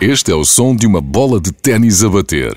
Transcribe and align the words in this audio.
Este 0.00 0.30
é 0.30 0.34
o 0.34 0.44
som 0.44 0.76
de 0.76 0.86
uma 0.86 1.00
bola 1.00 1.40
de 1.40 1.50
ténis 1.50 2.04
a 2.04 2.08
bater. 2.08 2.56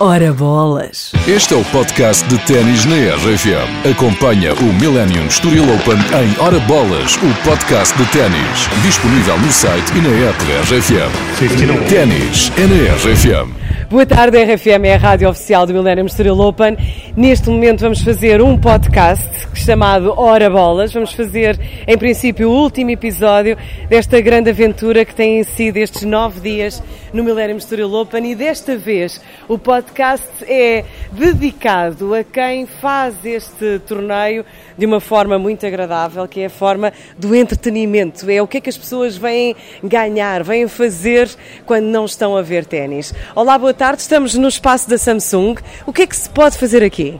Ora 0.00 0.32
bolas! 0.32 1.12
Este 1.24 1.54
é 1.54 1.56
o 1.56 1.64
podcast 1.66 2.26
de 2.26 2.36
ténis 2.38 2.84
na 2.84 2.96
RFM. 3.14 3.88
Acompanha 3.92 4.52
o 4.54 4.72
Millennium 4.72 5.26
Estoril 5.26 5.62
Open 5.72 5.94
em 5.94 6.44
Ora 6.44 6.58
Bolas, 6.58 7.14
o 7.14 7.44
podcast 7.48 7.96
de 7.96 8.04
ténis. 8.10 8.68
Disponível 8.82 9.38
no 9.38 9.52
site 9.52 9.92
e 9.96 10.00
na 10.00 10.28
app 10.28 10.44
da 10.46 10.62
RFM. 10.62 11.88
Ténis 11.88 12.50
é 12.58 12.66
na 12.66 12.94
RFM. 12.96 13.63
Boa 13.94 14.04
tarde, 14.04 14.36
RFM 14.42 14.86
é 14.86 14.94
a 14.94 14.98
rádio 14.98 15.28
oficial 15.28 15.64
do 15.64 15.72
Millennium 15.72 16.06
Estoril 16.06 16.40
Open. 16.40 16.76
Neste 17.16 17.48
momento 17.48 17.78
vamos 17.78 18.02
fazer 18.02 18.42
um 18.42 18.58
podcast 18.58 19.46
chamado 19.54 20.12
Hora 20.18 20.50
Bolas. 20.50 20.92
Vamos 20.92 21.12
fazer, 21.12 21.56
em 21.86 21.96
princípio, 21.96 22.50
o 22.50 22.52
último 22.52 22.90
episódio 22.90 23.56
desta 23.88 24.20
grande 24.20 24.50
aventura 24.50 25.04
que 25.04 25.14
tem 25.14 25.44
sido 25.44 25.76
estes 25.76 26.02
nove 26.02 26.40
dias 26.40 26.82
no 27.12 27.22
Millennium 27.22 27.56
Estoril 27.56 27.94
Open 27.94 28.32
e 28.32 28.34
desta 28.34 28.76
vez 28.76 29.20
o 29.46 29.56
podcast 29.56 30.26
é 30.42 30.84
dedicado 31.12 32.16
a 32.16 32.24
quem 32.24 32.66
faz 32.66 33.14
este 33.24 33.78
torneio 33.86 34.44
de 34.76 34.84
uma 34.86 34.98
forma 34.98 35.38
muito 35.38 35.64
agradável, 35.64 36.26
que 36.26 36.40
é 36.40 36.46
a 36.46 36.50
forma 36.50 36.92
do 37.16 37.32
entretenimento. 37.32 38.28
É 38.28 38.42
o 38.42 38.48
que 38.48 38.56
é 38.56 38.60
que 38.60 38.70
as 38.70 38.76
pessoas 38.76 39.16
vêm 39.16 39.54
ganhar, 39.84 40.42
vêm 40.42 40.66
fazer 40.66 41.30
quando 41.64 41.84
não 41.84 42.06
estão 42.06 42.36
a 42.36 42.42
ver 42.42 42.64
ténis. 42.64 43.14
Olá, 43.36 43.56
boa 43.56 43.72
tarde. 43.72 43.83
Estamos 43.92 44.34
no 44.34 44.48
espaço 44.48 44.88
da 44.88 44.96
Samsung. 44.96 45.56
O 45.84 45.92
que 45.92 46.02
é 46.02 46.06
que 46.06 46.16
se 46.16 46.30
pode 46.30 46.56
fazer 46.56 46.82
aqui? 46.82 47.18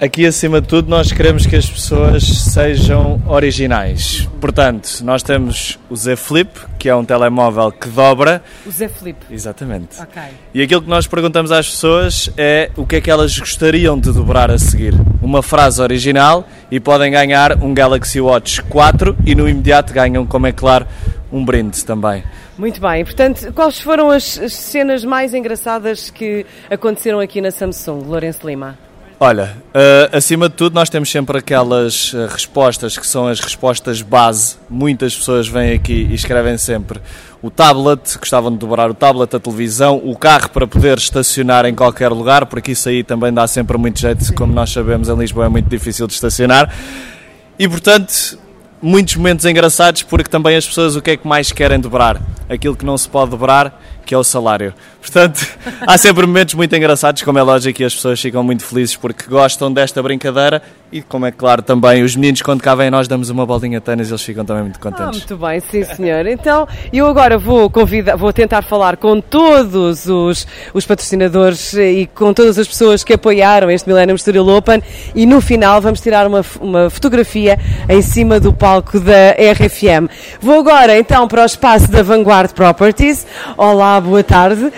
Aqui, 0.00 0.26
acima 0.26 0.60
de 0.60 0.66
tudo, 0.66 0.88
nós 0.88 1.12
queremos 1.12 1.46
que 1.46 1.54
as 1.54 1.70
pessoas 1.70 2.24
sejam 2.24 3.22
originais. 3.24 4.28
Portanto, 4.40 5.00
nós 5.04 5.22
temos 5.22 5.78
o 5.88 5.94
Z 5.94 6.16
Flip, 6.16 6.50
que 6.76 6.88
é 6.88 6.96
um 6.96 7.04
telemóvel 7.04 7.70
que 7.70 7.88
dobra. 7.88 8.42
O 8.66 8.70
Z 8.72 8.88
Flip. 8.88 9.16
Exatamente. 9.30 10.00
Ok. 10.00 10.20
E 10.52 10.60
aquilo 10.60 10.82
que 10.82 10.88
nós 10.88 11.06
perguntamos 11.06 11.52
às 11.52 11.70
pessoas 11.70 12.30
é 12.36 12.70
o 12.76 12.84
que 12.84 12.96
é 12.96 13.00
que 13.00 13.10
elas 13.10 13.38
gostariam 13.38 13.96
de 13.96 14.10
dobrar 14.12 14.50
a 14.50 14.58
seguir. 14.58 14.92
Uma 15.20 15.40
frase 15.40 15.80
original 15.80 16.48
e 16.68 16.80
podem 16.80 17.12
ganhar 17.12 17.62
um 17.62 17.72
Galaxy 17.72 18.20
Watch 18.20 18.60
4 18.62 19.16
e 19.24 19.36
no 19.36 19.48
imediato 19.48 19.92
ganham, 19.92 20.26
como 20.26 20.48
é 20.48 20.52
claro, 20.52 20.84
um 21.32 21.44
brinde 21.44 21.84
também. 21.84 22.22
Muito 22.58 22.80
bem. 22.80 23.04
Portanto, 23.04 23.52
quais 23.52 23.80
foram 23.80 24.10
as 24.10 24.38
as 24.38 24.52
cenas 24.52 25.04
mais 25.04 25.34
engraçadas 25.34 26.10
que 26.10 26.44
aconteceram 26.70 27.20
aqui 27.20 27.40
na 27.40 27.50
Samsung, 27.50 28.04
Lourenço 28.04 28.46
Lima? 28.46 28.78
Olha, 29.24 29.56
eh, 29.72 30.10
acima 30.12 30.48
de 30.48 30.56
tudo, 30.56 30.74
nós 30.74 30.90
temos 30.90 31.08
sempre 31.08 31.38
aquelas 31.38 32.12
eh, 32.12 32.26
respostas 32.28 32.98
que 32.98 33.06
são 33.06 33.28
as 33.28 33.38
respostas 33.38 34.02
base. 34.02 34.56
Muitas 34.68 35.14
pessoas 35.14 35.46
vêm 35.46 35.74
aqui 35.74 36.08
e 36.10 36.14
escrevem 36.14 36.58
sempre 36.58 37.00
o 37.40 37.48
tablet, 37.48 38.18
gostavam 38.18 38.50
de 38.50 38.58
dobrar 38.58 38.90
o 38.90 38.94
tablet, 38.94 39.36
a 39.36 39.38
televisão, 39.38 40.02
o 40.04 40.16
carro 40.16 40.50
para 40.50 40.66
poder 40.66 40.98
estacionar 40.98 41.64
em 41.66 41.74
qualquer 41.74 42.08
lugar, 42.08 42.46
porque 42.46 42.72
isso 42.72 42.88
aí 42.88 43.04
também 43.04 43.32
dá 43.32 43.46
sempre 43.46 43.78
muito 43.78 44.00
jeito, 44.00 44.34
como 44.34 44.52
nós 44.52 44.70
sabemos, 44.72 45.08
em 45.08 45.16
Lisboa 45.16 45.46
é 45.46 45.48
muito 45.48 45.70
difícil 45.70 46.08
de 46.08 46.14
estacionar. 46.14 46.74
E 47.56 47.68
portanto, 47.68 48.36
muitos 48.82 49.14
momentos 49.16 49.44
engraçados, 49.44 50.02
porque 50.02 50.28
também 50.28 50.56
as 50.56 50.66
pessoas 50.66 50.96
o 50.96 51.00
que 51.00 51.12
é 51.12 51.16
que 51.16 51.26
mais 51.26 51.52
querem 51.52 51.78
dobrar? 51.78 52.20
Aquilo 52.48 52.76
que 52.76 52.84
não 52.84 52.98
se 52.98 53.08
pode 53.08 53.30
dobrar, 53.30 53.80
que 54.04 54.14
é 54.14 54.18
o 54.18 54.24
salário. 54.24 54.74
Portanto, 55.00 55.46
há 55.86 55.96
sempre 55.96 56.26
momentos 56.26 56.54
muito 56.54 56.74
engraçados, 56.74 57.22
como 57.22 57.38
é 57.38 57.42
lógico, 57.42 57.80
e 57.80 57.84
as 57.84 57.94
pessoas 57.94 58.20
ficam 58.20 58.42
muito 58.42 58.64
felizes 58.64 58.96
porque 58.96 59.24
gostam 59.30 59.72
desta 59.72 60.02
brincadeira 60.02 60.60
e, 60.92 61.00
como 61.00 61.24
é 61.24 61.30
claro, 61.32 61.62
também 61.62 62.02
os 62.02 62.14
meninos, 62.14 62.42
quando 62.42 62.60
cá 62.60 62.74
vêm 62.74 62.90
nós 62.90 63.08
damos 63.08 63.30
uma 63.30 63.46
bolinha 63.46 63.80
de 63.80 63.84
ténis, 63.86 64.10
eles 64.10 64.22
ficam 64.22 64.44
também 64.44 64.64
muito 64.64 64.76
Ah, 64.76 64.82
contentes. 64.82 65.18
muito 65.18 65.36
bem, 65.38 65.58
sim 65.60 65.82
senhor. 65.84 66.26
Então, 66.26 66.68
eu 66.92 67.06
agora 67.06 67.38
vou 67.38 67.70
convidar, 67.70 68.14
vou 68.16 68.32
tentar 68.32 68.62
falar 68.62 68.98
com 68.98 69.20
todos 69.20 70.06
os, 70.06 70.46
os 70.74 70.84
patrocinadores 70.84 71.72
e 71.72 72.08
com 72.14 72.34
todas 72.34 72.58
as 72.58 72.68
pessoas 72.68 73.02
que 73.02 73.14
apoiaram 73.14 73.70
este 73.70 73.88
Millennium 73.88 74.16
Estoril 74.16 74.46
Open 74.48 74.82
e 75.14 75.24
no 75.24 75.40
final 75.40 75.80
vamos 75.80 76.00
tirar 76.00 76.26
uma, 76.26 76.44
uma 76.60 76.90
fotografia 76.90 77.58
em 77.88 78.02
cima 78.02 78.38
do 78.38 78.52
palco 78.52 79.00
da 79.00 79.30
RFM. 79.52 80.08
Vou 80.40 80.60
agora 80.60 80.98
então 80.98 81.26
para 81.26 81.42
o 81.42 81.46
espaço 81.46 81.90
da 81.90 82.02
Vanguard 82.02 82.52
Properties. 82.52 83.26
Olá, 83.56 83.98
boa 84.00 84.22
tarde. 84.22 84.70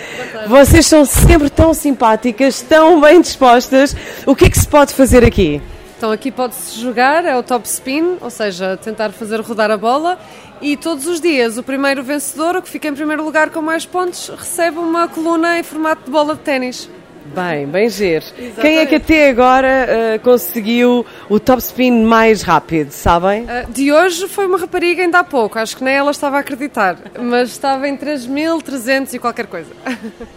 Vocês 0.47 0.85
são 0.85 1.03
sempre 1.03 1.49
tão 1.49 1.73
simpáticas, 1.73 2.61
tão 2.61 3.01
bem 3.01 3.19
dispostas. 3.21 3.95
O 4.25 4.33
que 4.33 4.45
é 4.45 4.49
que 4.49 4.57
se 4.57 4.67
pode 4.67 4.93
fazer 4.93 5.23
aqui? 5.25 5.61
Então 6.05 6.13
aqui 6.13 6.29
pode-se 6.29 6.79
jogar, 6.79 7.25
é 7.25 7.35
o 7.35 7.41
top 7.41 7.67
spin, 7.67 8.17
ou 8.21 8.29
seja, 8.29 8.77
tentar 8.77 9.09
fazer 9.09 9.41
rodar 9.41 9.71
a 9.71 9.75
bola 9.75 10.19
e 10.61 10.77
todos 10.77 11.07
os 11.07 11.19
dias 11.19 11.57
o 11.57 11.63
primeiro 11.63 12.03
vencedor, 12.03 12.55
o 12.55 12.61
que 12.61 12.69
fica 12.69 12.87
em 12.87 12.93
primeiro 12.93 13.25
lugar 13.25 13.49
com 13.49 13.59
mais 13.59 13.87
pontos, 13.87 14.29
recebe 14.29 14.77
uma 14.77 15.07
coluna 15.07 15.57
em 15.57 15.63
formato 15.63 16.03
de 16.05 16.11
bola 16.11 16.35
de 16.35 16.41
ténis. 16.41 16.87
Bem, 17.33 17.65
bem 17.65 17.89
giro. 17.89 18.23
Quem 18.61 18.77
é 18.77 18.85
que 18.85 18.95
até 18.95 19.29
agora 19.29 19.67
eh, 19.67 20.19
conseguiu 20.19 21.03
o 21.27 21.39
top 21.39 21.59
spin 21.59 22.03
mais 22.03 22.43
rápido, 22.43 22.91
sabem? 22.91 23.45
Ah, 23.49 23.65
De 23.67 23.91
hoje 23.91 24.27
foi 24.27 24.45
uma 24.45 24.59
rapariga 24.59 25.01
ainda 25.01 25.19
há 25.19 25.23
pouco, 25.23 25.57
acho 25.57 25.75
que 25.75 25.83
nem 25.83 25.95
ela 25.95 26.11
estava 26.11 26.37
a 26.37 26.41
acreditar, 26.41 26.97
mas 27.19 27.49
estava 27.49 27.87
em 27.87 27.97
3.300 27.97 29.15
e 29.15 29.17
qualquer 29.17 29.47
coisa. 29.47 29.71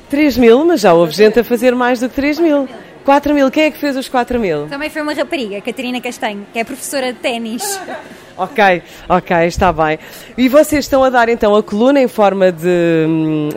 3 0.08 0.38
mil, 0.38 0.64
mas 0.64 0.80
já 0.80 0.94
houve 0.94 1.12
gente 1.12 1.38
a 1.38 1.44
fazer 1.44 1.74
mais 1.74 2.00
do 2.00 2.08
que 2.08 2.14
3 2.14 2.38
mil. 2.38 2.66
4 3.08 3.32
mil, 3.32 3.50
quem 3.50 3.64
é 3.64 3.70
que 3.70 3.78
fez 3.78 3.96
os 3.96 4.06
4 4.06 4.38
mil? 4.38 4.66
Também 4.66 4.90
foi 4.90 5.00
uma 5.00 5.14
rapariga, 5.14 5.62
Catarina 5.62 5.98
Castanho, 5.98 6.46
que 6.52 6.58
é 6.58 6.62
professora 6.62 7.10
de 7.10 7.18
ténis. 7.18 7.80
Ok, 8.40 8.82
ok, 9.08 9.46
está 9.48 9.72
bem. 9.72 9.98
E 10.36 10.48
vocês 10.48 10.84
estão 10.84 11.02
a 11.02 11.10
dar 11.10 11.28
então 11.28 11.56
a 11.56 11.60
coluna 11.60 12.00
em 12.00 12.06
forma 12.06 12.52
de, 12.52 12.68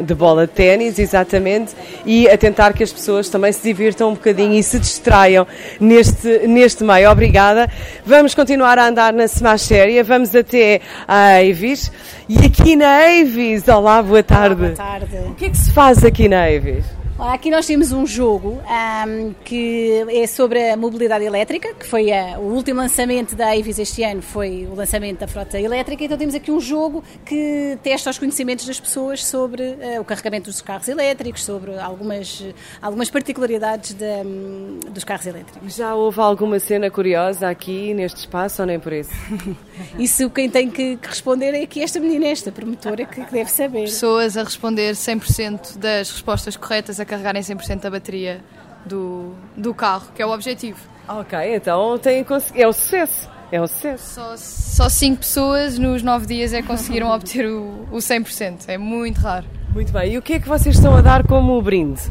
de 0.03 0.15
bola 0.15 0.47
de 0.47 0.53
ténis, 0.53 0.97
exatamente, 0.97 1.75
e 2.03 2.27
a 2.27 2.35
tentar 2.35 2.73
que 2.73 2.81
as 2.81 2.91
pessoas 2.91 3.29
também 3.29 3.51
se 3.51 3.61
divirtam 3.61 4.09
um 4.09 4.13
bocadinho 4.15 4.55
e 4.55 4.63
se 4.63 4.79
distraiam 4.79 5.45
neste, 5.79 6.47
neste 6.47 6.83
meio. 6.83 7.11
Obrigada. 7.11 7.69
Vamos 8.03 8.33
continuar 8.33 8.79
a 8.79 8.87
andar 8.87 9.13
na 9.13 9.25
Smash 9.25 9.61
Séria, 9.61 10.03
vamos 10.03 10.35
até 10.35 10.81
a 11.07 11.35
Avis. 11.35 11.91
E 12.27 12.43
aqui 12.43 12.75
na 12.75 13.19
Avis, 13.21 13.67
olá, 13.67 14.01
boa 14.01 14.23
tarde. 14.23 14.55
Boa 14.55 14.71
tarde. 14.71 15.15
O 15.27 15.35
que 15.35 15.45
é 15.45 15.49
que 15.51 15.57
se 15.57 15.71
faz 15.71 16.03
aqui 16.03 16.27
na 16.27 16.45
Avis? 16.45 17.00
Aqui 17.21 17.51
nós 17.51 17.67
temos 17.67 17.91
um 17.91 18.03
jogo 18.03 18.59
ahm, 18.67 19.33
que 19.45 20.03
é 20.09 20.25
sobre 20.25 20.71
a 20.71 20.75
mobilidade 20.75 21.23
elétrica, 21.23 21.71
que 21.75 21.85
foi 21.85 22.11
ah, 22.11 22.39
o 22.39 22.51
último 22.51 22.81
lançamento 22.81 23.35
da 23.35 23.51
Avis 23.51 23.77
este 23.77 24.03
ano, 24.03 24.23
foi 24.23 24.65
o 24.65 24.73
lançamento 24.73 25.19
da 25.19 25.27
frota 25.27 25.59
elétrica, 25.59 26.03
então 26.03 26.17
temos 26.17 26.33
aqui 26.33 26.51
um 26.51 26.59
jogo 26.59 27.03
que 27.23 27.77
testa 27.83 28.09
os 28.09 28.17
conhecimentos 28.17 28.65
das 28.65 28.79
pessoas 28.79 29.23
sobre 29.23 29.61
ah, 29.63 30.01
o 30.01 30.03
carregamento 30.03 30.49
dos 30.49 30.61
carros 30.61 30.87
elétricos, 30.87 31.43
sobre 31.43 31.77
algumas, 31.77 32.43
algumas 32.81 33.11
particularidades 33.11 33.93
da, 33.93 34.23
hum, 34.25 34.79
dos 34.89 35.03
carros 35.03 35.27
elétricos. 35.27 35.75
Já 35.75 35.93
houve 35.93 36.19
alguma 36.19 36.57
cena 36.57 36.89
curiosa 36.89 37.49
aqui 37.49 37.93
neste 37.93 38.21
espaço 38.21 38.63
ou 38.63 38.65
nem 38.65 38.79
por 38.79 38.93
isso? 38.93 39.11
Isso 39.97 40.27
quem 40.29 40.49
tem 40.49 40.69
que, 40.69 40.97
que 40.97 41.07
responder 41.07 41.53
é 41.53 41.63
aqui 41.63 41.83
esta 41.83 41.99
menina, 41.99 42.27
esta 42.27 42.51
promotora, 42.51 43.05
que, 43.05 43.23
que 43.23 43.31
deve 43.31 43.51
saber. 43.51 43.83
pessoas 43.83 44.37
a 44.37 44.43
responder 44.43 44.93
100% 44.93 45.77
das 45.77 46.09
respostas 46.09 46.55
corretas, 46.55 46.99
a 46.99 47.10
carregarem 47.11 47.41
100% 47.41 47.81
da 47.81 47.89
bateria 47.89 48.41
do, 48.85 49.33
do 49.55 49.73
carro, 49.73 50.07
que 50.15 50.21
é 50.21 50.25
o 50.25 50.31
objetivo. 50.31 50.79
Ok, 51.07 51.37
então 51.55 51.97
tem, 51.97 52.25
é 52.55 52.67
um 52.67 52.73
sucesso. 52.73 53.29
É 53.51 53.61
um 53.61 53.67
sucesso. 53.67 54.15
Só, 54.15 54.35
só 54.37 54.89
5 54.89 55.17
pessoas 55.17 55.77
nos 55.77 56.01
9 56.01 56.25
dias 56.25 56.53
é 56.53 56.61
que 56.61 56.67
conseguiram 56.67 57.09
obter 57.11 57.45
o, 57.45 57.85
o 57.91 57.97
100%. 57.97 58.69
É 58.69 58.77
muito 58.77 59.19
raro. 59.19 59.45
Muito 59.73 59.91
bem. 59.91 60.13
E 60.13 60.17
o 60.17 60.21
que 60.21 60.33
é 60.33 60.39
que 60.39 60.47
vocês 60.47 60.75
estão 60.75 60.95
a 60.95 61.01
dar 61.01 61.27
como 61.27 61.61
brinde? 61.61 62.01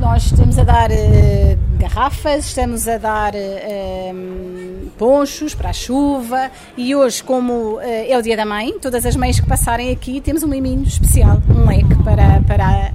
Nós 0.00 0.26
estamos 0.26 0.58
a 0.58 0.64
dar 0.64 0.90
eh, 0.90 1.58
garrafas, 1.78 2.46
estamos 2.46 2.86
a 2.86 2.98
dar 2.98 3.34
eh, 3.34 4.10
em, 4.10 4.90
ponchos 4.96 5.54
para 5.54 5.70
a 5.70 5.72
chuva 5.72 6.50
e 6.76 6.94
hoje, 6.94 7.22
como 7.22 7.80
eh, 7.80 8.10
é 8.10 8.16
o 8.16 8.22
dia 8.22 8.36
da 8.36 8.46
mãe, 8.46 8.78
todas 8.78 9.04
as 9.04 9.16
mães 9.16 9.40
que 9.40 9.46
passarem 9.46 9.90
aqui 9.90 10.20
temos 10.20 10.42
um 10.42 10.46
miminho 10.46 10.84
especial, 10.84 11.42
um 11.50 11.66
leque 11.66 11.96
para, 12.04 12.40
para, 12.46 12.92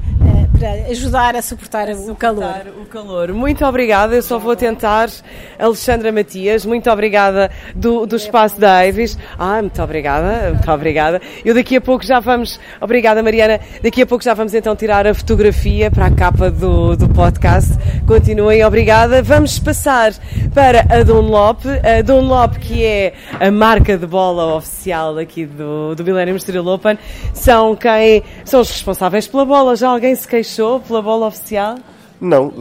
eh, 0.64 0.84
para 0.84 0.92
ajudar 0.92 1.36
a 1.36 1.42
suportar 1.42 1.90
o 1.90 2.16
calor. 2.16 2.62
O 2.82 2.86
calor. 2.86 3.34
Muito 3.34 3.66
obrigada. 3.66 4.16
Eu 4.16 4.22
só 4.22 4.40
vou 4.40 4.56
tentar. 4.56 5.10
Alexandra 5.60 6.12
Matias, 6.12 6.66
muito 6.66 6.90
obrigada 6.90 7.52
do, 7.76 8.06
do 8.06 8.16
espaço 8.16 8.60
da 8.60 8.80
Avis. 8.80 9.18
Ah, 9.38 9.62
muito 9.62 9.82
obrigada, 9.82 10.52
muito 10.52 10.72
obrigada. 10.72 11.22
Eu 11.44 11.54
daqui 11.54 11.76
a 11.76 11.82
pouco 11.82 12.06
já 12.06 12.20
vamos. 12.20 12.60
Obrigada, 12.80 13.22
Mariana. 13.22 13.60
Daqui 13.82 14.02
a 14.02 14.06
pouco 14.06 14.24
já 14.24 14.34
vamos 14.34 14.54
então 14.54 14.76
tirar 14.76 15.06
a 15.06 15.14
fotografia 15.14 15.92
para 15.92 16.06
a 16.06 16.12
capa 16.12 16.50
do, 16.50 16.96
do 16.96 17.10
podcast. 17.10 17.72
Continuem, 18.08 18.64
obrigada. 18.64 19.22
Vamos 19.22 19.60
passar 19.60 20.14
para 20.54 20.82
a 20.90 21.04
Dunlop. 21.04 21.66
A 21.68 22.02
Dunlop, 22.02 22.58
que 22.58 22.86
é 22.86 23.14
a 23.40 23.52
marca 23.52 23.98
de 23.98 24.06
bola 24.06 24.56
oficial 24.56 25.18
aqui 25.18 25.46
do, 25.46 25.94
do 25.96 26.04
Millennium 26.04 26.38
Estoril 26.38 26.68
Open, 26.68 26.98
são 27.34 27.76
quem 27.76 28.24
são 28.46 28.62
os 28.62 28.70
responsáveis 28.70 29.28
pela 29.28 29.46
bola. 29.46 29.76
Já 29.76 29.90
alguém 29.90 30.16
se 30.16 30.28
queixou 30.28 30.53
pela 30.88 31.02
bola 31.02 31.28
oficial? 31.28 31.78
Não, 32.22 32.54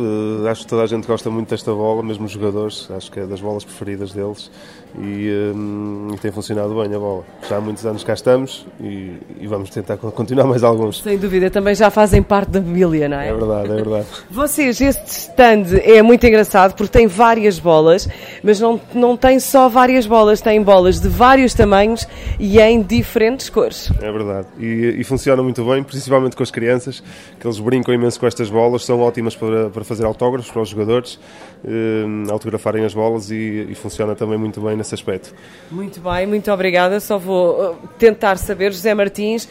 eh, 0.44 0.48
acho 0.48 0.62
que 0.62 0.70
toda 0.70 0.82
a 0.82 0.86
gente 0.86 1.06
gosta 1.06 1.30
muito 1.30 1.50
desta 1.50 1.72
bola, 1.72 2.02
mesmo 2.02 2.24
os 2.24 2.32
jogadores, 2.32 2.90
acho 2.90 3.12
que 3.12 3.20
é 3.20 3.26
das 3.26 3.40
bolas 3.40 3.64
preferidas 3.64 4.12
deles 4.12 4.50
e, 4.98 5.52
hum, 5.54 6.08
e, 6.12 6.18
tem 6.18 6.30
funcionado 6.30 6.74
bem 6.74 6.94
a 6.94 6.98
bola. 6.98 7.24
Já 7.48 7.56
há 7.56 7.60
muitos 7.60 7.84
anos 7.86 8.04
cá 8.04 8.12
estamos 8.12 8.66
e, 8.80 9.16
e, 9.40 9.46
vamos 9.46 9.70
tentar 9.70 9.96
continuar 9.96 10.46
mais 10.46 10.62
alguns. 10.62 11.02
Sem 11.02 11.16
dúvida, 11.16 11.50
também 11.50 11.74
já 11.74 11.90
fazem 11.90 12.22
parte 12.22 12.50
da 12.50 12.60
família, 12.60 13.08
não 13.08 13.18
é? 13.18 13.28
É 13.28 13.34
verdade, 13.34 13.70
é 13.70 13.74
verdade. 13.74 14.06
Vocês, 14.30 14.80
este 14.80 15.06
stand 15.06 15.78
é 15.82 16.02
muito 16.02 16.26
engraçado 16.26 16.74
porque 16.74 16.92
tem 16.92 17.06
várias 17.06 17.58
bolas, 17.58 18.08
mas 18.42 18.60
não, 18.60 18.80
não 18.94 19.16
tem 19.16 19.40
só 19.40 19.68
várias 19.68 20.06
bolas, 20.06 20.40
tem 20.40 20.62
bolas 20.62 21.00
de 21.00 21.08
vários 21.08 21.54
tamanhos 21.54 22.06
e 22.38 22.60
em 22.60 22.82
diferentes 22.82 23.48
cores. 23.48 23.90
É 24.00 24.12
verdade, 24.12 24.46
e, 24.58 24.96
e 24.98 25.04
funciona 25.04 25.42
muito 25.42 25.64
bem, 25.64 25.82
principalmente 25.82 26.36
com 26.36 26.42
as 26.42 26.50
crianças, 26.50 27.02
que 27.40 27.46
eles 27.46 27.58
brincam 27.58 27.94
imenso 27.94 28.20
com 28.20 28.26
estas 28.26 28.50
bolas, 28.50 28.84
são 28.84 29.00
ótimas 29.00 29.34
para, 29.34 29.70
para 29.70 29.84
fazer 29.84 30.04
autógrafos 30.04 30.50
para 30.50 30.62
os 30.62 30.68
jogadores, 30.68 31.18
eh, 31.64 32.30
autografarem 32.30 32.84
as 32.84 32.92
bolas 32.92 33.30
e 33.30 33.72
funciona 33.74 34.14
também 34.14 34.36
muito 34.36 34.60
bem 34.60 34.81
nesse 34.82 34.94
aspecto. 34.94 35.34
Muito 35.70 36.00
bem, 36.00 36.26
muito 36.26 36.50
obrigada. 36.52 37.00
Só 37.00 37.16
vou 37.18 37.72
uh, 37.72 37.76
tentar 37.98 38.36
saber, 38.36 38.72
José 38.72 38.94
Martins, 38.94 39.48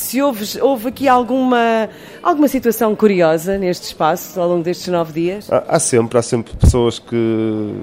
se 0.00 0.22
houve, 0.22 0.60
houve 0.60 0.88
aqui 0.88 1.08
alguma, 1.08 1.88
alguma 2.22 2.48
situação 2.48 2.94
curiosa 2.94 3.58
neste 3.58 3.84
espaço 3.84 4.40
ao 4.40 4.48
longo 4.48 4.62
destes 4.62 4.88
nove 4.88 5.12
dias? 5.12 5.50
Há, 5.50 5.64
há 5.68 5.78
sempre, 5.78 6.18
há 6.18 6.22
sempre 6.22 6.54
pessoas 6.56 6.98
que. 6.98 7.16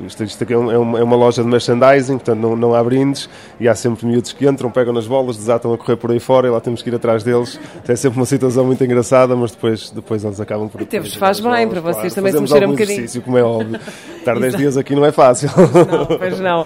Isto, 0.08 0.24
isto 0.24 0.44
aqui 0.44 0.54
é, 0.54 0.56
é 0.56 0.60
uma, 0.60 1.00
é 1.00 1.04
uma, 1.04 1.16
loja 1.16 1.44
de 1.44 1.50
merchandising, 1.50 2.18
portanto 2.18 2.40
não, 2.40 2.56
não 2.56 2.74
há 2.74 2.84
brindes, 2.84 3.30
e 3.60 3.68
há 3.68 3.76
sempre 3.76 4.06
miúdos 4.06 4.34
que 4.34 4.48
entram, 4.48 4.70
pegam 4.72 4.94
nas 4.94 5.08
bolas, 5.08 5.38
desatam 5.38 5.74
a 5.74 5.78
correr 5.78 5.98
por 5.98 6.12
aí 6.12 6.20
fora 6.20 6.48
e 6.48 6.50
lá 6.52 6.60
temos 6.60 6.82
que 6.82 6.90
ir 6.90 6.96
atrás 6.96 7.24
deles. 7.24 7.60
É 7.88 7.96
sempre 7.96 8.20
uma 8.20 8.26
situação 8.26 8.66
muito 8.66 8.84
engraçada, 8.84 9.36
mas 9.36 9.52
depois, 9.52 9.90
depois 9.92 10.24
eles 10.24 10.40
acabam 10.40 10.68
por. 10.68 10.82
Até 10.82 11.00
vos 11.00 11.16
faz 11.16 11.40
bem, 11.40 11.68
para 11.68 11.82
vocês 11.82 12.14
claro, 12.14 12.16
também 12.16 12.32
se 12.32 12.42
mexerem 12.42 12.68
um 12.68 12.72
bocadinho. 12.72 12.98
exercício, 13.00 13.22
como 13.22 13.38
é 13.38 13.44
óbvio. 13.44 13.80
Estar 14.18 14.40
10 14.40 14.56
dias 14.56 14.78
aqui 14.78 14.96
não 14.96 15.06
é 15.06 15.12
fácil. 15.12 15.50
Não, 15.56 16.18
pois 16.18 16.40
não. 16.40 16.66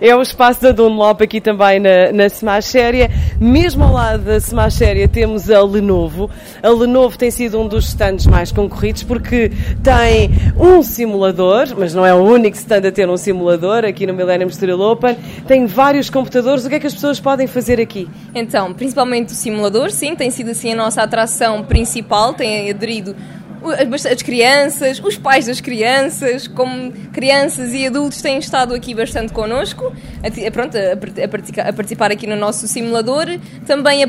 É 0.00 0.14
o 0.14 0.20
espaço 0.20 0.62
da 0.62 0.72
Dunlop 0.72 1.22
aqui 1.22 1.40
também 1.40 1.80
na, 1.80 2.12
na 2.12 2.26
Smash 2.26 2.66
Séria. 2.66 3.10
Mesmo 3.40 3.84
ao 3.84 3.92
lado 3.92 4.24
da 4.24 4.36
Smash 4.36 4.74
Temos 5.08 5.50
a 5.50 5.62
Lenovo. 5.62 6.30
A 6.62 6.68
Lenovo 6.68 7.18
tem 7.18 7.30
sido 7.30 7.60
um 7.60 7.68
dos 7.68 7.88
stands 7.88 8.26
mais 8.26 8.50
concorridos 8.50 9.02
porque 9.02 9.50
tem 9.82 10.30
um 10.58 10.82
simulador, 10.82 11.74
mas 11.76 11.94
não 11.94 12.04
é 12.04 12.14
o 12.14 12.22
único 12.22 12.56
stand 12.56 12.88
a 12.88 12.92
ter 12.92 13.08
um 13.08 13.16
simulador 13.16 13.84
aqui 13.84 14.06
no 14.06 14.14
Millennium 14.14 14.50
Studio 14.50 14.80
Open. 14.80 15.16
Tem 15.46 15.66
vários 15.66 16.08
computadores. 16.08 16.64
O 16.64 16.68
que 16.68 16.76
é 16.76 16.80
que 16.80 16.86
as 16.86 16.94
pessoas 16.94 17.20
podem 17.20 17.46
fazer 17.46 17.80
aqui? 17.80 18.08
Então, 18.34 18.72
principalmente 18.72 19.32
o 19.32 19.36
simulador, 19.36 19.90
sim, 19.90 20.14
tem 20.14 20.30
sido 20.30 20.50
assim 20.50 20.72
a 20.72 20.76
nossa 20.76 21.02
atração 21.02 21.62
principal, 21.62 22.34
tem 22.34 22.70
aderido 22.70 23.14
as 24.10 24.22
crianças, 24.22 25.00
os 25.02 25.16
pais 25.16 25.46
das 25.46 25.60
crianças, 25.60 26.46
como 26.46 26.92
crianças 27.12 27.72
e 27.72 27.86
adultos 27.86 28.22
têm 28.22 28.38
estado 28.38 28.74
aqui 28.74 28.94
bastante 28.94 29.32
connosco, 29.32 29.92
a, 30.22 30.50
pronto, 30.50 30.76
a, 30.76 30.92
a, 31.68 31.72
participar 31.72 32.10
aqui 32.10 32.26
no 32.26 32.36
nosso 32.36 32.66
simulador. 32.68 33.26
Também 33.66 34.04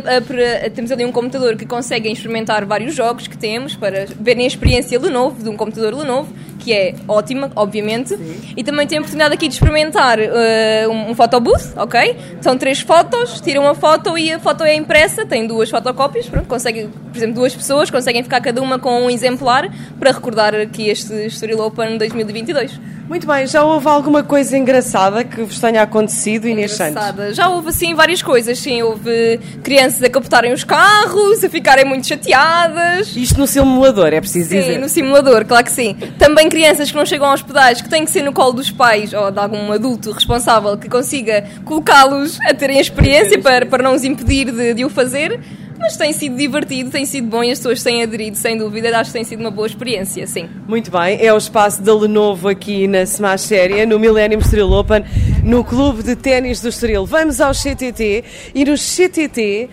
temos 0.74 0.92
ali 0.92 1.06
um 1.06 1.12
computador 1.12 1.56
que 1.56 1.66
consegue 1.66 2.12
experimentar 2.12 2.66
vários 2.66 2.96
jogos 2.96 3.28
que 3.28 3.38
temos 3.38 3.76
para 3.76 4.06
verem 4.20 4.44
a 4.44 4.48
experiência 4.48 5.00
Lenovo, 5.00 5.44
de 5.44 5.50
um 5.50 5.56
computador 5.56 5.94
Lenovo, 5.94 6.34
que 6.60 6.74
é 6.74 6.94
ótima, 7.08 7.50
obviamente. 7.56 8.10
Sim. 8.10 8.54
E 8.56 8.64
também 8.64 8.86
tem 8.86 8.98
a 8.98 9.02
oportunidade 9.02 9.34
aqui 9.34 9.48
de 9.48 9.54
experimentar 9.56 10.20
uh, 10.20 10.92
um, 10.92 11.12
um 11.12 11.16
photobooth, 11.16 11.74
ok? 11.78 12.16
São 12.42 12.58
três 12.58 12.82
fotos, 12.82 13.42
tiram 13.42 13.64
uma 13.64 13.74
foto 13.74 14.18
e 14.18 14.32
a 14.32 14.40
foto 14.40 14.64
é 14.64 14.76
impressa, 14.76 15.26
tem 15.26 15.48
duas 15.48 15.70
fotocópias, 15.70 16.28
pronto, 16.28 16.48
consegue, 16.48 16.90
por 17.12 17.18
exemplo, 17.18 17.36
duas 17.36 17.56
pessoas 17.56 17.90
conseguem 17.90 18.22
ficar 18.22 18.42
cada 18.42 18.62
uma 18.62 18.78
com 18.78 19.06
um 19.06 19.10
exemplar 19.10 19.74
para 19.98 20.12
recordar 20.12 20.54
aqui 20.54 20.90
este 20.90 21.14
Estoril 21.26 21.60
Open 21.62 21.98
2022. 21.98 22.99
Muito 23.10 23.26
bem, 23.26 23.48
já 23.48 23.64
houve 23.64 23.88
alguma 23.88 24.22
coisa 24.22 24.56
engraçada 24.56 25.24
que 25.24 25.42
vos 25.42 25.60
tenha 25.60 25.82
acontecido, 25.82 26.48
Inês 26.48 26.74
Santos? 26.74 27.36
Já 27.36 27.50
houve, 27.50 27.74
sim, 27.74 27.96
várias 27.96 28.22
coisas. 28.22 28.60
Sim, 28.60 28.84
houve 28.84 29.40
crianças 29.64 30.04
a 30.04 30.10
capotarem 30.12 30.54
os 30.54 30.64
carros, 30.64 31.44
a 31.44 31.50
ficarem 31.50 31.84
muito 31.84 32.06
chateadas. 32.06 33.16
Isto 33.16 33.40
no 33.40 33.48
simulador, 33.48 34.14
é 34.14 34.22
preciso 34.22 34.52
sim, 34.52 34.60
dizer? 34.60 34.74
Sim, 34.74 34.80
no 34.80 34.88
simulador, 34.88 35.44
claro 35.44 35.66
que 35.66 35.72
sim. 35.72 35.96
Também 36.20 36.48
crianças 36.50 36.92
que 36.92 36.96
não 36.96 37.04
chegam 37.04 37.28
aos 37.28 37.42
pedais, 37.42 37.82
que 37.82 37.90
têm 37.90 38.06
que 38.06 38.12
ser 38.12 38.22
no 38.22 38.32
colo 38.32 38.54
dos 38.54 38.70
pais 38.70 39.12
ou 39.12 39.32
de 39.32 39.40
algum 39.40 39.72
adulto 39.72 40.12
responsável 40.12 40.78
que 40.78 40.88
consiga 40.88 41.44
colocá-los 41.66 42.40
a 42.42 42.54
terem 42.54 42.78
a 42.78 42.82
experiência 42.82 43.42
para, 43.42 43.66
para 43.66 43.82
não 43.82 43.96
os 43.96 44.04
impedir 44.04 44.52
de, 44.52 44.76
de 44.76 44.86
o 44.86 44.90
fazer. 44.90 45.40
Mas 45.80 45.96
tem 45.96 46.12
sido 46.12 46.36
divertido, 46.36 46.92
tem 46.92 47.06
sido 47.06 47.28
bom 47.28 47.42
e 47.42 47.52
as 47.52 47.58
pessoas 47.58 47.82
têm 47.82 48.04
aderido, 48.04 48.36
sem 48.36 48.58
dúvida. 48.58 48.96
Acho 48.98 49.12
que 49.12 49.14
tem 49.14 49.24
sido 49.24 49.40
uma 49.40 49.50
boa 49.50 49.66
experiência, 49.66 50.28
sim. 50.28 50.50
Muito 50.68 50.92
bem, 50.92 51.18
é 51.22 51.34
o 51.34 51.38
espaço 51.38 51.82
da 51.82 51.96
Lenovo 51.96 52.50
aqui 52.50 52.86
na 52.86 53.04
Smash 53.04 53.42
Séria, 53.42 53.86
no 53.86 53.98
Millennium 53.98 54.40
Estoril 54.40 54.72
Open, 54.72 55.04
no 55.44 55.64
Clube 55.64 56.04
de 56.04 56.16
Ténis 56.16 56.62
do 56.62 56.68
Estoril. 56.68 57.06
Vamos 57.06 57.40
ao 57.40 57.54
CTT 57.54 58.24
e 58.54 58.66
no 58.66 58.76
CTT 58.78 59.70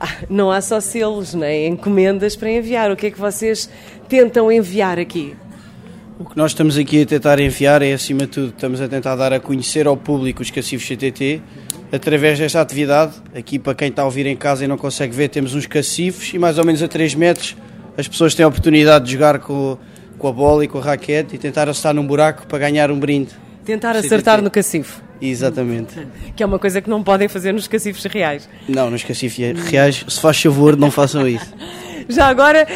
ah, 0.00 0.24
não 0.28 0.50
há 0.50 0.60
só 0.60 0.80
selos 0.80 1.32
nem 1.34 1.68
encomendas 1.68 2.34
para 2.34 2.50
enviar. 2.50 2.90
O 2.90 2.96
que 2.96 3.06
é 3.06 3.10
que 3.10 3.20
vocês 3.20 3.70
tentam 4.08 4.50
enviar 4.50 4.98
aqui? 4.98 5.36
O 6.18 6.24
que 6.24 6.36
nós 6.36 6.50
estamos 6.50 6.76
aqui 6.76 7.02
a 7.02 7.06
tentar 7.06 7.38
enviar 7.38 7.82
é, 7.82 7.92
acima 7.92 8.20
de 8.20 8.28
tudo, 8.28 8.48
estamos 8.48 8.80
a 8.80 8.88
tentar 8.88 9.14
dar 9.16 9.32
a 9.32 9.38
conhecer 9.38 9.86
ao 9.86 9.96
público 9.96 10.42
os 10.42 10.50
cacifos 10.50 10.88
CTT 10.88 11.40
através 11.92 12.38
desta 12.38 12.60
atividade. 12.60 13.12
Aqui, 13.34 13.58
para 13.58 13.74
quem 13.74 13.88
está 13.88 14.02
a 14.02 14.04
ouvir 14.06 14.26
em 14.26 14.36
casa 14.36 14.64
e 14.64 14.66
não 14.66 14.78
consegue 14.78 15.14
ver, 15.14 15.28
temos 15.28 15.54
uns 15.54 15.66
cacifos 15.66 16.32
e 16.34 16.38
mais 16.38 16.58
ou 16.58 16.64
menos 16.64 16.82
a 16.82 16.88
3 16.88 17.14
metros 17.14 17.54
as 17.96 18.08
pessoas 18.08 18.34
têm 18.34 18.44
a 18.44 18.48
oportunidade 18.48 19.04
de 19.04 19.12
jogar 19.12 19.38
com, 19.38 19.76
com 20.18 20.28
a 20.28 20.32
bola 20.32 20.64
e 20.64 20.68
com 20.68 20.78
a 20.78 20.82
raquete 20.82 21.36
e 21.36 21.38
tentar 21.38 21.68
acertar 21.68 21.94
num 21.94 22.06
buraco 22.06 22.46
para 22.46 22.58
ganhar 22.58 22.90
um 22.90 22.98
brinde. 22.98 23.30
Tentar 23.64 23.94
acertar 23.96 24.42
no 24.42 24.50
cacifo. 24.50 25.02
Exatamente. 25.20 25.94
Que 26.34 26.42
é 26.42 26.46
uma 26.46 26.58
coisa 26.58 26.80
que 26.80 26.88
não 26.88 27.02
podem 27.02 27.28
fazer 27.28 27.52
nos 27.52 27.68
cacifos 27.68 28.02
reais. 28.04 28.48
Não, 28.66 28.90
nos 28.90 29.04
cacifos 29.04 29.38
reais, 29.68 30.04
se 30.08 30.18
faz 30.18 30.40
favor, 30.40 30.76
não 30.76 30.90
façam 30.90 31.28
isso. 31.28 31.54
Já 32.08 32.26
agora, 32.26 32.66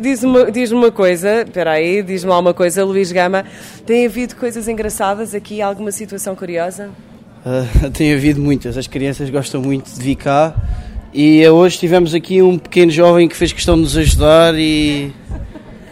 diz-me 0.00 0.52
diz 0.52 0.70
uma 0.70 0.92
coisa, 0.92 1.42
espera 1.42 1.72
aí, 1.72 2.02
diz-me 2.02 2.30
alguma 2.30 2.54
coisa, 2.54 2.84
Luís 2.84 3.10
Gama, 3.10 3.44
tem 3.84 4.06
havido 4.06 4.36
coisas 4.36 4.68
engraçadas 4.68 5.34
aqui, 5.34 5.60
alguma 5.60 5.90
situação 5.90 6.36
curiosa? 6.36 6.90
Uh, 7.44 7.90
tem 7.92 8.12
havido 8.12 8.40
muitas. 8.40 8.76
As 8.76 8.86
crianças 8.86 9.30
gostam 9.30 9.62
muito 9.62 9.90
de 9.90 10.00
vir 10.00 10.16
cá 10.16 10.54
e 11.12 11.46
hoje 11.48 11.78
tivemos 11.78 12.14
aqui 12.14 12.42
um 12.42 12.58
pequeno 12.58 12.90
jovem 12.90 13.28
que 13.28 13.36
fez 13.36 13.52
questão 13.52 13.76
de 13.76 13.82
nos 13.82 13.96
ajudar 13.96 14.54
e. 14.56 15.12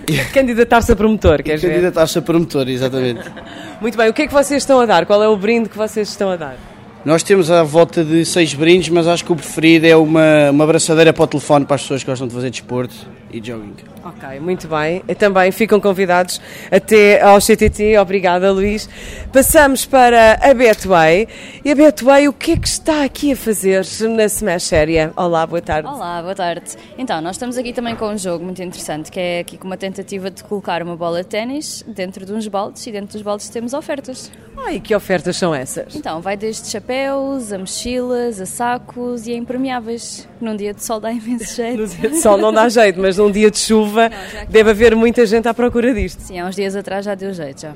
Candidatar-se 0.32 0.92
a 0.92 0.96
promotor, 0.96 1.42
queres 1.42 1.60
ver? 1.60 1.70
Candidatar-se 1.70 2.18
a 2.18 2.22
promotor, 2.22 2.68
exatamente. 2.68 3.22
Muito 3.80 3.96
bem, 3.98 4.08
o 4.08 4.12
que 4.12 4.22
é 4.22 4.26
que 4.26 4.32
vocês 4.32 4.62
estão 4.62 4.80
a 4.80 4.86
dar? 4.86 5.04
Qual 5.04 5.22
é 5.22 5.28
o 5.28 5.36
brinde 5.36 5.68
que 5.68 5.76
vocês 5.76 6.08
estão 6.08 6.30
a 6.30 6.36
dar? 6.36 6.56
Nós 7.04 7.22
temos 7.22 7.50
à 7.50 7.62
volta 7.62 8.04
de 8.04 8.24
seis 8.24 8.52
brindes, 8.54 8.88
mas 8.88 9.06
acho 9.06 9.24
que 9.24 9.32
o 9.32 9.36
preferido 9.36 9.86
é 9.86 9.96
uma, 9.96 10.50
uma 10.50 10.64
abraçadeira 10.64 11.12
para 11.12 11.22
o 11.22 11.26
telefone 11.26 11.64
para 11.64 11.76
as 11.76 11.82
pessoas 11.82 12.02
que 12.02 12.10
gostam 12.10 12.26
de 12.28 12.34
fazer 12.34 12.50
desporto 12.50 12.94
e 13.36 13.40
jogging. 13.44 13.74
Ok, 14.04 14.40
muito 14.40 14.68
bem. 14.68 15.02
E 15.08 15.14
também 15.14 15.50
ficam 15.50 15.80
convidados 15.80 16.40
até 16.70 17.20
ao 17.20 17.40
CTT. 17.40 17.98
Obrigada, 17.98 18.50
Luís. 18.52 18.88
Passamos 19.32 19.84
para 19.84 20.38
a 20.40 20.54
Betway. 20.54 21.28
E 21.64 21.70
a 21.70 21.74
Betway, 21.74 22.28
o 22.28 22.32
que 22.32 22.52
é 22.52 22.56
que 22.56 22.68
está 22.68 23.04
aqui 23.04 23.32
a 23.32 23.36
fazer 23.36 23.84
na 24.08 24.24
Smash 24.24 24.62
Séria? 24.64 25.12
Olá, 25.16 25.46
boa 25.46 25.60
tarde. 25.60 25.88
Olá, 25.88 26.22
boa 26.22 26.34
tarde. 26.34 26.76
Então, 26.96 27.20
nós 27.20 27.36
estamos 27.36 27.56
aqui 27.56 27.72
também 27.72 27.96
com 27.96 28.08
um 28.08 28.18
jogo 28.18 28.44
muito 28.44 28.62
interessante, 28.62 29.10
que 29.10 29.18
é 29.18 29.40
aqui 29.40 29.58
com 29.58 29.66
uma 29.66 29.76
tentativa 29.76 30.30
de 30.30 30.42
colocar 30.44 30.82
uma 30.82 30.96
bola 30.96 31.22
de 31.22 31.28
ténis 31.28 31.84
dentro 31.86 32.24
de 32.24 32.32
uns 32.32 32.46
baldes 32.48 32.86
e 32.86 32.92
dentro 32.92 33.12
dos 33.12 33.22
baldes 33.22 33.48
temos 33.48 33.74
ofertas. 33.74 34.30
Ah, 34.56 34.72
e 34.72 34.80
que 34.80 34.94
ofertas 34.94 35.36
são 35.36 35.54
essas? 35.54 35.94
Então, 35.94 36.20
vai 36.20 36.36
desde 36.36 36.68
chapéus, 36.68 37.52
a 37.52 37.58
mochilas, 37.58 38.40
a 38.40 38.46
sacos 38.46 39.26
e 39.26 39.32
a 39.32 39.36
impermeáveis. 39.36 40.26
Num 40.40 40.56
dia 40.56 40.74
de 40.74 40.84
sol 40.84 41.00
dá 41.00 41.10
imenso 41.12 41.54
jeito. 41.56 41.78
Num 41.78 41.86
dia 41.86 42.10
de 42.10 42.16
sol 42.20 42.36
não 42.36 42.52
dá 42.52 42.68
jeito, 42.68 43.00
mas 43.00 43.16
num 43.16 43.30
dia 43.30 43.50
de 43.50 43.58
chuva 43.58 44.08
não, 44.08 44.46
deve 44.48 44.70
haver 44.70 44.94
muita 44.94 45.24
gente 45.26 45.48
à 45.48 45.54
procura 45.54 45.94
disto. 45.94 46.20
Sim, 46.20 46.38
há 46.38 46.46
uns 46.46 46.56
dias 46.56 46.76
atrás 46.76 47.04
já 47.04 47.14
deu 47.14 47.32
jeito 47.32 47.62
já. 47.62 47.72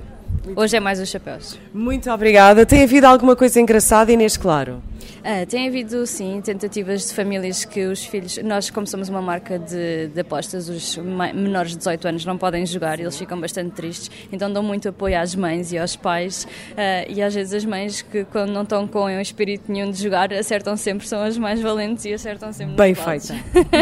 Hoje 0.57 0.77
é 0.77 0.81
mais 0.81 1.01
os 1.01 1.09
chapéus. 1.09 1.59
Muito 1.73 2.11
obrigada. 2.11 2.65
Tem 2.65 2.83
havido 2.83 3.07
alguma 3.07 3.37
coisa 3.37 3.61
engraçada, 3.61 4.11
Inês 4.11 4.37
Claro? 4.37 4.83
Ah, 5.25 5.47
tem 5.47 5.69
havido, 5.69 6.07
sim, 6.07 6.41
tentativas 6.43 7.09
de 7.09 7.15
famílias 7.15 7.65
que 7.65 7.85
os 7.87 8.05
filhos. 8.05 8.39
Nós, 8.39 8.71
como 8.71 8.87
somos 8.87 9.09
uma 9.09 9.23
marca 9.23 9.59
de, 9.59 10.09
de 10.09 10.21
apostas, 10.21 10.69
os 10.69 10.97
menores 10.97 11.73
de 11.73 11.79
18 11.79 12.09
anos 12.09 12.25
não 12.25 12.37
podem 12.39 12.65
jogar 12.67 12.99
e 12.99 13.03
eles 13.03 13.19
ficam 13.19 13.41
bastante 13.41 13.71
tristes. 13.73 14.11
Então 14.33 14.53
dão 14.53 14.63
muito 14.63 14.89
apoio 14.89 15.19
às 15.19 15.35
mães 15.35 15.73
e 15.73 15.79
aos 15.79 15.97
pais. 15.97 16.47
Ah, 16.77 17.05
e 17.09 17.23
às 17.23 17.35
vezes 17.35 17.55
as 17.55 17.65
mães, 17.65 18.03
que 18.03 18.25
quando 18.25 18.51
não 18.51 18.63
estão 18.63 18.87
com 18.87 19.05
um 19.05 19.21
espírito 19.21 19.71
nenhum 19.71 19.91
de 19.91 20.03
jogar, 20.03 20.33
acertam 20.33 20.77
sempre, 20.77 21.07
são 21.07 21.23
as 21.23 21.37
mais 21.39 21.61
valentes 21.61 22.05
e 22.05 22.13
acertam 22.13 22.53
sempre 22.53 22.75
Bem 22.75 22.95
feito. 22.95 23.29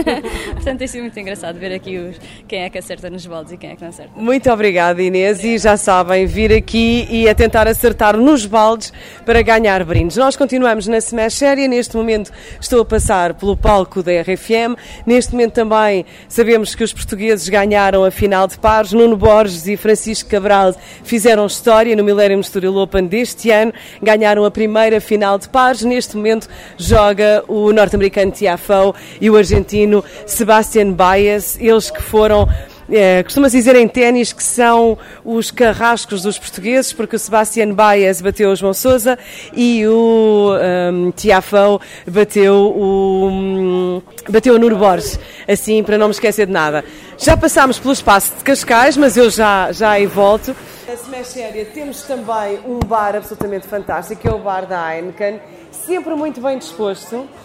Portanto, 0.55 0.79
tem 0.79 0.87
sido 0.87 1.03
muito 1.03 1.19
engraçado 1.19 1.59
ver 1.59 1.73
aqui 1.73 1.99
os, 1.99 2.17
quem 2.47 2.63
é 2.63 2.71
que 2.71 2.79
acerta 2.79 3.11
nos 3.11 3.27
baldes 3.27 3.53
e 3.53 3.57
quem 3.57 3.71
é 3.71 3.77
que 3.77 3.83
não 3.83 3.89
acerta. 3.89 4.13
Muito 4.17 4.51
obrigada, 4.51 5.03
Inês. 5.03 5.43
E 5.45 5.59
já 5.59 5.77
sabem, 5.77 6.27
vir 6.27 6.53
aqui 6.53 7.07
e 7.11 7.29
a 7.29 7.35
tentar 7.35 7.67
acertar 7.67 8.17
nos 8.17 8.47
baldes 8.47 8.93
para 9.25 9.43
ganhar 9.43 9.85
brindes. 9.85 10.17
Nós 10.17 10.37
continuamos 10.37 10.87
na 10.87 11.01
Smash 11.09 11.35
Série. 11.35 11.69
Neste 11.69 11.97
momento 11.97 12.31
estou 12.61 12.83
a 12.83 12.85
passar 12.85 13.35
pelo 13.35 13.57
palco 13.57 14.03
da 14.03 14.13
RFM. 14.23 14.77
Neste 15.07 15.33
momento 15.33 15.55
também 15.55 16.05
sabemos 16.29 16.75
que 16.75 16.85
os 16.85 16.93
portugueses 16.93 17.49
ganharam 17.49 18.05
a 18.05 18.11
final 18.11 18.47
de 18.47 18.59
pares. 18.59 18.93
Nuno 18.93 19.17
Borges 19.17 19.67
e 19.67 19.77
Francisco 19.77 20.29
Cabral 20.29 20.75
fizeram 21.03 21.47
história 21.47 21.97
no 21.97 22.05
Millennium 22.05 22.41
Estoril 22.41 22.77
Open 22.77 23.07
deste 23.07 23.51
ano. 23.51 23.73
Ganharam 24.03 24.45
a 24.45 24.51
primeira 24.51 25.01
final 25.01 25.39
de 25.39 25.49
pares. 25.49 25.83
Neste 25.83 26.17
momento 26.17 26.49
joga 26.77 27.43
o 27.49 27.73
norte-americano 27.73 28.33
Tiafoe 28.33 28.93
e 29.21 29.31
o 29.31 29.37
argentino 29.37 30.05
Sebastian 30.27 30.93
Baez. 30.93 31.59
Eles 31.61 31.91
que 31.91 32.03
foram 32.03 32.49
é, 32.91 33.23
Costuma-se 33.23 33.57
dizer 33.57 33.77
em 33.77 33.87
ténis 33.87 34.33
que 34.33 34.43
são 34.43 34.97
os 35.25 35.51
carrascos 35.51 36.23
dos 36.23 36.39
portugueses, 36.39 36.93
porque 36.93 37.17
o 37.17 37.19
Sebastián 37.19 37.75
Baez 37.75 38.23
bateu 38.23 38.51
o 38.51 38.57
João 38.57 38.73
Sousa 38.73 39.19
e 39.53 39.87
o 39.87 40.53
um, 40.93 41.11
Tiafão 41.11 41.81
bateu 42.07 42.55
o, 42.55 43.29
um, 43.29 44.03
bateu 44.29 44.55
o 44.55 44.59
Nuno 44.59 44.77
Borges, 44.77 45.19
assim 45.47 45.83
para 45.83 45.99
não 45.99 46.07
me 46.07 46.13
esquecer 46.13 46.47
de 46.47 46.53
nada. 46.53 46.83
Já 47.19 47.37
passámos 47.37 47.79
pelo 47.79 47.93
espaço 47.93 48.35
de 48.37 48.45
Cascais, 48.45 48.97
mas 48.97 49.17
eu 49.17 49.29
já, 49.29 49.71
já 49.73 49.91
aí 49.91 50.07
volto. 50.07 50.57
Na 50.87 50.95
Smash 50.95 51.27
Séria 51.29 51.67
temos 51.67 52.03
também 52.03 52.59
um 52.67 52.79
bar 52.79 53.15
absolutamente 53.15 53.67
fantástico, 53.67 54.23
que 54.23 54.29
é 54.29 54.33
o 54.33 54.39
bar 54.39 54.67
da 54.67 54.97
Heineken, 54.97 55.41
sempre 55.71 56.15
muito 56.15 56.41
bem 56.41 56.59
disposto. 56.59 57.29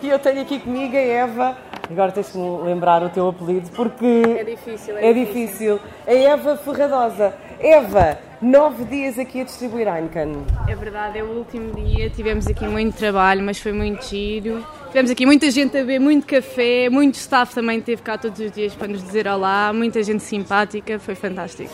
E 0.00 0.08
eu 0.08 0.18
tenho 0.20 0.42
aqui 0.42 0.60
comigo 0.60 0.96
a 0.96 1.00
Eva 1.00 1.56
Agora 1.90 2.12
tens 2.12 2.30
que 2.30 2.38
me 2.38 2.62
lembrar 2.62 3.02
o 3.02 3.10
teu 3.10 3.28
apelido 3.28 3.68
porque. 3.70 4.22
É 4.38 4.44
difícil, 4.44 4.96
é, 4.96 5.10
é 5.10 5.12
difícil. 5.12 5.80
A 6.06 6.12
Eva 6.12 6.56
Ferradosa. 6.56 7.34
Eva, 7.60 8.18
nove 8.40 8.84
dias 8.84 9.18
aqui 9.18 9.40
a 9.40 9.44
distribuir 9.44 9.86
Heineken. 9.86 10.44
É 10.68 10.74
verdade, 10.74 11.18
é 11.18 11.22
o 11.22 11.28
último 11.28 11.72
dia. 11.74 12.10
Tivemos 12.10 12.46
aqui 12.46 12.66
muito 12.66 12.96
trabalho, 12.96 13.42
mas 13.42 13.58
foi 13.60 13.72
muito 13.72 14.04
giro. 14.04 14.64
Tivemos 14.88 15.10
aqui 15.10 15.24
muita 15.24 15.50
gente 15.50 15.76
a 15.76 15.80
beber 15.80 16.00
muito 16.00 16.26
café, 16.26 16.88
muito 16.90 17.14
staff 17.14 17.54
também 17.54 17.80
teve 17.80 18.02
cá 18.02 18.18
todos 18.18 18.38
os 18.40 18.50
dias 18.50 18.74
para 18.74 18.88
nos 18.88 19.02
dizer 19.02 19.26
olá, 19.26 19.72
muita 19.72 20.02
gente 20.02 20.22
simpática, 20.22 20.98
foi 20.98 21.14
fantástico. 21.14 21.72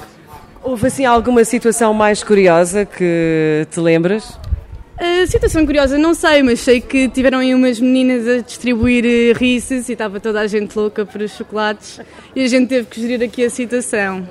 Houve 0.62 0.86
assim 0.86 1.04
alguma 1.04 1.44
situação 1.44 1.94
mais 1.94 2.22
curiosa 2.22 2.84
que 2.84 3.66
te 3.70 3.80
lembras? 3.80 4.38
A 5.00 5.26
situação 5.28 5.64
curiosa 5.64 5.96
não 5.96 6.12
sei, 6.12 6.42
mas 6.42 6.58
sei 6.58 6.80
que 6.80 7.08
tiveram 7.08 7.38
aí 7.38 7.54
umas 7.54 7.78
meninas 7.78 8.26
a 8.26 8.40
distribuir 8.40 9.36
Reese's 9.36 9.88
e 9.88 9.92
estava 9.92 10.18
toda 10.18 10.40
a 10.40 10.46
gente 10.48 10.76
louca 10.76 11.06
por 11.06 11.20
os 11.22 11.30
chocolates 11.30 12.00
e 12.34 12.42
a 12.42 12.48
gente 12.48 12.68
teve 12.68 12.88
que 12.88 13.00
gerir 13.00 13.22
aqui 13.22 13.44
a 13.44 13.50
situação. 13.50 14.28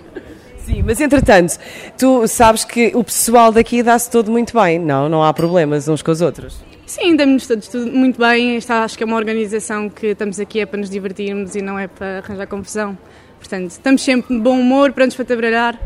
Sim, 0.66 0.84
mas 0.86 1.00
entretanto, 1.00 1.58
tu 1.98 2.28
sabes 2.28 2.66
que 2.66 2.92
o 2.94 3.02
pessoal 3.02 3.54
daqui 3.54 3.82
dá-se 3.82 4.12
todo 4.12 4.30
muito 4.30 4.54
bem, 4.54 4.78
não? 4.78 5.08
Não 5.08 5.24
há 5.24 5.34
problemas 5.34 5.88
uns 5.88 6.02
com 6.02 6.12
os 6.12 6.20
outros? 6.20 6.62
Sim, 6.86 7.16
damos-nos 7.16 7.48
todos 7.48 7.68
tudo 7.70 7.90
muito 7.90 8.20
bem. 8.20 8.58
Esta 8.58 8.84
acho 8.84 8.98
que 8.98 9.04
é 9.04 9.06
uma 9.06 9.16
organização 9.16 9.90
que 9.90 10.08
estamos 10.08 10.38
aqui 10.38 10.60
é 10.60 10.66
para 10.66 10.80
nos 10.80 10.90
divertirmos 10.90 11.56
e 11.56 11.62
não 11.62 11.80
é 11.80 11.88
para 11.88 12.18
arranjar 12.18 12.46
confusão. 12.48 12.98
Portanto, 13.40 13.72
estamos 13.72 14.02
sempre 14.02 14.36
de 14.36 14.42
bom 14.42 14.60
humor, 14.60 14.92
prontos 14.92 15.16
para 15.16 15.24
trabalhar 15.24 15.80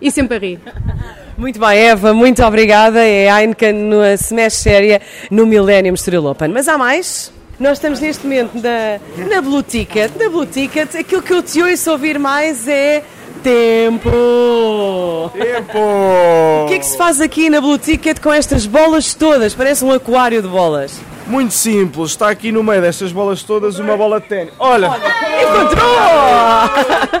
e 0.00 0.10
sempre 0.10 0.36
a 0.36 0.40
rir. 0.40 0.60
Muito 1.36 1.60
bem, 1.60 1.78
Eva, 1.78 2.14
muito 2.14 2.42
obrigada. 2.42 3.04
É 3.04 3.28
a 3.28 3.40
Heineken 3.42 3.72
no 3.72 4.04
Smash 4.14 4.54
Séria 4.54 5.02
no 5.30 5.46
Millennium 5.46 5.94
Estoril 5.94 6.24
Open. 6.26 6.48
Mas 6.48 6.66
há 6.66 6.78
mais? 6.78 7.30
Nós 7.60 7.78
estamos 7.78 8.00
neste 8.00 8.24
momento 8.24 8.54
na, 8.54 8.98
na 9.28 9.42
Blue 9.42 9.62
Ticket. 9.62 10.12
Na 10.18 10.30
Blue 10.30 10.46
Ticket, 10.46 10.94
aquilo 10.94 11.22
que 11.22 11.32
eu 11.32 11.42
te 11.42 11.62
ouço 11.62 11.90
ouvir 11.90 12.18
mais 12.18 12.66
é 12.66 13.02
tempo. 13.42 15.30
Tempo! 15.32 15.78
O 16.64 16.66
que 16.68 16.74
é 16.74 16.78
que 16.78 16.86
se 16.86 16.96
faz 16.96 17.20
aqui 17.20 17.50
na 17.50 17.60
Blue 17.60 17.78
Ticket 17.78 18.18
com 18.20 18.32
estas 18.32 18.64
bolas 18.64 19.14
todas? 19.14 19.54
Parece 19.54 19.84
um 19.84 19.92
aquário 19.92 20.40
de 20.40 20.48
bolas. 20.48 20.98
Muito 21.26 21.52
simples, 21.52 22.10
está 22.10 22.30
aqui 22.30 22.50
no 22.52 22.62
meio 22.62 22.80
destas 22.80 23.12
bolas 23.12 23.42
todas 23.42 23.78
uma 23.78 23.96
bola 23.96 24.20
de 24.20 24.26
ténis. 24.28 24.54
Olha! 24.58 24.86
Encontrou! 24.86 25.96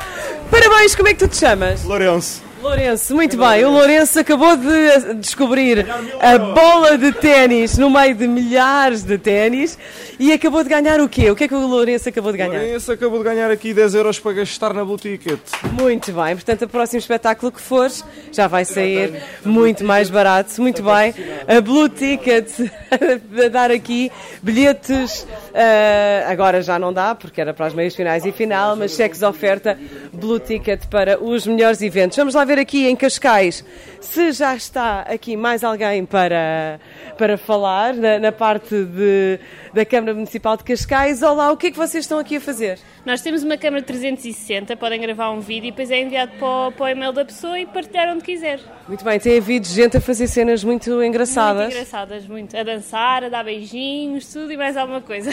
Parabéns, 0.50 0.94
como 0.94 1.08
é 1.08 1.12
que 1.14 1.18
tu 1.18 1.28
te 1.28 1.36
chamas? 1.36 1.84
Lourenço. 1.84 2.45
Lourenço, 2.62 3.14
muito 3.14 3.36
bem. 3.36 3.64
O 3.64 3.70
Lourenço 3.70 4.18
acabou 4.18 4.56
de 4.56 5.14
descobrir 5.14 5.86
a 6.20 6.38
bola 6.38 6.96
de 6.96 7.12
ténis 7.12 7.76
no 7.76 7.90
meio 7.90 8.14
de 8.14 8.26
milhares 8.26 9.02
de 9.02 9.18
ténis 9.18 9.78
e 10.18 10.32
acabou 10.32 10.62
de 10.62 10.70
ganhar 10.70 10.98
o 11.00 11.08
quê? 11.08 11.30
O 11.30 11.36
que 11.36 11.44
é 11.44 11.48
que 11.48 11.54
o 11.54 11.66
Lourenço 11.66 12.08
acabou 12.08 12.32
de 12.32 12.38
ganhar? 12.38 12.58
O 12.58 12.62
Lourenço 12.62 12.92
acabou 12.92 13.18
de 13.18 13.24
ganhar 13.24 13.50
aqui 13.50 13.74
10 13.74 13.94
euros 13.94 14.18
para 14.18 14.32
gastar 14.32 14.72
na 14.72 14.84
Blue 14.84 14.96
Ticket. 14.96 15.38
Muito 15.78 16.12
bem. 16.12 16.34
Portanto, 16.34 16.62
o 16.62 16.68
próximo 16.68 16.98
espetáculo 16.98 17.52
que 17.52 17.60
fores 17.60 18.02
já 18.32 18.46
vai 18.46 18.64
sair 18.64 19.22
muito 19.44 19.84
mais 19.84 20.08
barato. 20.08 20.60
Muito 20.60 20.82
bem. 20.82 21.14
A 21.46 21.60
Blue 21.60 21.88
Ticket 21.88 22.48
a 23.44 23.48
dar 23.48 23.70
aqui 23.70 24.10
bilhetes. 24.42 25.22
Uh, 25.22 26.30
agora 26.30 26.62
já 26.62 26.78
não 26.78 26.92
dá, 26.92 27.14
porque 27.14 27.40
era 27.40 27.52
para 27.52 27.66
as 27.66 27.74
meias 27.74 27.94
finais 27.94 28.24
e 28.24 28.32
final, 28.32 28.76
mas 28.76 28.92
cheques 28.92 29.18
de 29.18 29.24
oferta 29.26 29.78
Blue 30.12 30.38
Ticket 30.38 30.86
para 30.86 31.22
os 31.22 31.46
melhores 31.46 31.82
eventos. 31.82 32.16
Vamos 32.16 32.34
lá 32.34 32.44
ver 32.44 32.55
aqui 32.58 32.86
em 32.86 32.96
Cascais 32.96 33.64
se 34.00 34.32
já 34.32 34.54
está 34.54 35.00
aqui 35.00 35.36
mais 35.36 35.64
alguém 35.64 36.04
para, 36.04 36.78
para 37.18 37.36
falar 37.36 37.94
na, 37.94 38.18
na 38.18 38.32
parte 38.32 38.84
de, 38.84 39.40
da 39.74 39.84
Câmara 39.84 40.14
Municipal 40.14 40.56
de 40.56 40.64
Cascais. 40.64 41.22
Olá, 41.22 41.50
o 41.50 41.56
que 41.56 41.68
é 41.68 41.70
que 41.70 41.76
vocês 41.76 42.04
estão 42.04 42.18
aqui 42.18 42.36
a 42.36 42.40
fazer? 42.40 42.78
Nós 43.04 43.20
temos 43.20 43.42
uma 43.42 43.56
câmara 43.56 43.82
360, 43.82 44.76
podem 44.76 45.00
gravar 45.00 45.30
um 45.30 45.40
vídeo 45.40 45.68
e 45.68 45.70
depois 45.70 45.90
é 45.90 46.00
enviado 46.00 46.32
para 46.38 46.46
o, 46.46 46.72
para 46.72 46.84
o 46.84 46.88
e-mail 46.88 47.12
da 47.12 47.24
pessoa 47.24 47.58
e 47.58 47.66
partilhar 47.66 48.12
onde 48.12 48.22
quiser. 48.22 48.60
Muito 48.88 49.04
bem, 49.04 49.18
tem 49.18 49.38
havido 49.38 49.66
gente 49.66 49.96
a 49.96 50.00
fazer 50.00 50.26
cenas 50.28 50.62
muito 50.62 51.02
engraçadas. 51.02 51.64
Muito 51.64 51.74
engraçadas, 51.74 52.26
muito. 52.26 52.56
A 52.56 52.62
dançar, 52.62 53.24
a 53.24 53.28
dar 53.28 53.44
beijinhos, 53.44 54.32
tudo 54.32 54.52
e 54.52 54.56
mais 54.56 54.76
alguma 54.76 55.00
coisa. 55.00 55.30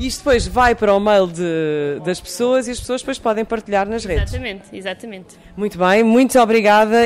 Isto 0.00 0.18
depois 0.18 0.46
vai 0.46 0.74
para 0.74 0.94
o 0.94 1.00
mail 1.00 1.26
de, 1.26 2.00
das 2.04 2.20
pessoas 2.20 2.68
e 2.68 2.72
as 2.72 2.80
pessoas 2.80 3.00
depois 3.00 3.18
podem 3.18 3.44
partilhar 3.44 3.88
nas 3.88 4.04
redes. 4.04 4.24
Exatamente, 4.24 4.64
exatamente. 4.72 5.36
Muito 5.56 5.78
bem, 5.78 6.02
muito 6.02 6.38
obrigada 6.38 6.47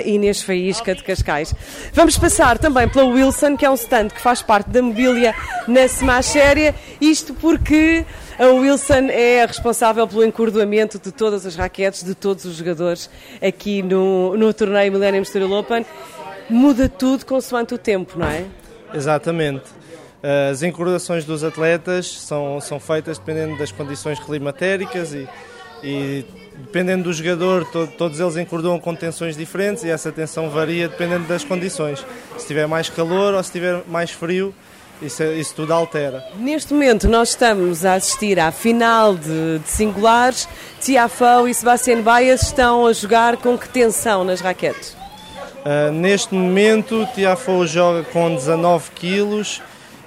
Inês 0.04 0.42
Faísca 0.42 0.94
de 0.94 1.02
Cascais. 1.02 1.54
Vamos 1.92 2.16
passar 2.18 2.58
também 2.58 2.88
pela 2.88 3.06
Wilson, 3.06 3.56
que 3.56 3.64
é 3.64 3.70
um 3.70 3.74
stand 3.74 4.08
que 4.08 4.20
faz 4.20 4.42
parte 4.42 4.70
da 4.70 4.80
mobília 4.82 5.34
na 5.66 6.22
Séria, 6.22 6.74
isto 7.00 7.34
porque 7.34 8.04
a 8.38 8.46
Wilson 8.46 9.08
é 9.10 9.42
a 9.42 9.46
responsável 9.46 10.06
pelo 10.06 10.24
encordoamento 10.24 10.98
de 10.98 11.12
todas 11.12 11.44
as 11.46 11.56
raquetes, 11.56 12.02
de 12.02 12.14
todos 12.14 12.44
os 12.44 12.56
jogadores 12.56 13.10
aqui 13.40 13.82
no, 13.82 14.36
no 14.36 14.52
torneio 14.54 14.92
Millennium 14.92 15.24
Steel 15.24 15.50
Open. 15.52 15.84
Muda 16.48 16.88
tudo 16.88 17.24
consoante 17.24 17.74
o 17.74 17.78
tempo, 17.78 18.18
não 18.18 18.26
é? 18.26 18.44
Exatamente. 18.94 19.64
As 20.50 20.62
encordações 20.62 21.24
dos 21.24 21.42
atletas 21.42 22.06
são, 22.20 22.60
são 22.60 22.78
feitas 22.78 23.18
dependendo 23.18 23.58
das 23.58 23.72
condições 23.72 24.20
climatéricas 24.20 25.12
e, 25.12 25.28
e 25.82 26.24
dependendo 26.56 27.04
do 27.04 27.12
jogador, 27.12 27.64
to, 27.66 27.88
todos 27.98 28.20
eles 28.20 28.36
encordam 28.36 28.78
com 28.78 28.94
tensões 28.94 29.36
diferentes 29.36 29.84
e 29.84 29.90
essa 29.90 30.12
tensão 30.12 30.48
varia 30.48 30.88
dependendo 30.88 31.24
das 31.24 31.44
condições. 31.44 32.04
Se 32.38 32.46
tiver 32.46 32.66
mais 32.66 32.88
calor 32.88 33.34
ou 33.34 33.42
se 33.42 33.50
tiver 33.50 33.82
mais 33.88 34.10
frio, 34.10 34.54
isso, 35.00 35.22
isso 35.24 35.54
tudo 35.54 35.72
altera. 35.72 36.24
Neste 36.36 36.72
momento 36.72 37.08
nós 37.08 37.30
estamos 37.30 37.84
a 37.84 37.94
assistir 37.94 38.38
à 38.38 38.52
final 38.52 39.14
de, 39.14 39.58
de 39.58 39.68
singulares. 39.68 40.48
Tiafão 40.80 41.48
e 41.48 41.54
Sebastián 41.54 42.02
Baez 42.02 42.42
estão 42.42 42.86
a 42.86 42.92
jogar 42.92 43.36
com 43.36 43.58
que 43.58 43.68
tensão 43.68 44.24
nas 44.24 44.40
raquetes? 44.40 44.96
Uh, 45.64 45.92
neste 45.92 46.34
momento, 46.34 47.06
Tiafão 47.14 47.66
joga 47.66 48.02
com 48.04 48.34
19 48.34 48.90
quilos 48.92 49.60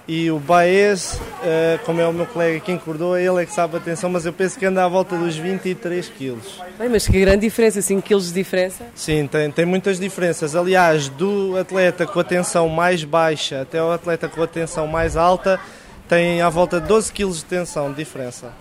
e 0.07 0.29
o 0.29 0.37
Baez, 0.37 1.13
uh, 1.15 1.83
como 1.83 1.99
é 1.99 2.07
o 2.07 2.13
meu 2.13 2.27
colega 2.27 2.59
que 2.59 2.71
encordou, 2.71 3.17
ele 3.17 3.41
é 3.41 3.45
que 3.45 3.51
sabe 3.51 3.75
a 3.75 3.79
atenção, 3.79 4.09
mas 4.09 4.25
eu 4.25 4.31
penso 4.31 4.57
que 4.57 4.65
anda 4.65 4.83
à 4.85 4.87
volta 4.87 5.17
dos 5.17 5.35
23 5.35 6.07
quilos. 6.09 6.61
Bem, 6.77 6.89
mas 6.89 7.07
que 7.07 7.19
grande 7.19 7.41
diferença, 7.41 7.81
5 7.81 8.01
quilos 8.03 8.27
de 8.27 8.33
diferença? 8.33 8.85
Sim, 8.93 9.25
tem, 9.25 9.49
tem 9.49 9.65
muitas 9.65 9.99
diferenças. 9.99 10.55
Aliás, 10.55 11.09
do 11.09 11.57
atleta 11.57 12.05
com 12.05 12.19
a 12.19 12.23
tensão 12.23 12.69
mais 12.69 13.03
baixa 13.03 13.61
até 13.61 13.81
o 13.81 13.91
atleta 13.91 14.27
com 14.27 14.43
a 14.43 14.47
tensão 14.47 14.85
mais 14.85 15.17
alta, 15.17 15.59
tem 16.07 16.41
à 16.41 16.49
volta 16.49 16.79
de 16.79 16.87
12 16.87 17.11
quilos 17.11 17.37
de 17.37 17.45
tensão 17.45 17.89
de 17.89 17.97
diferença. 17.97 18.53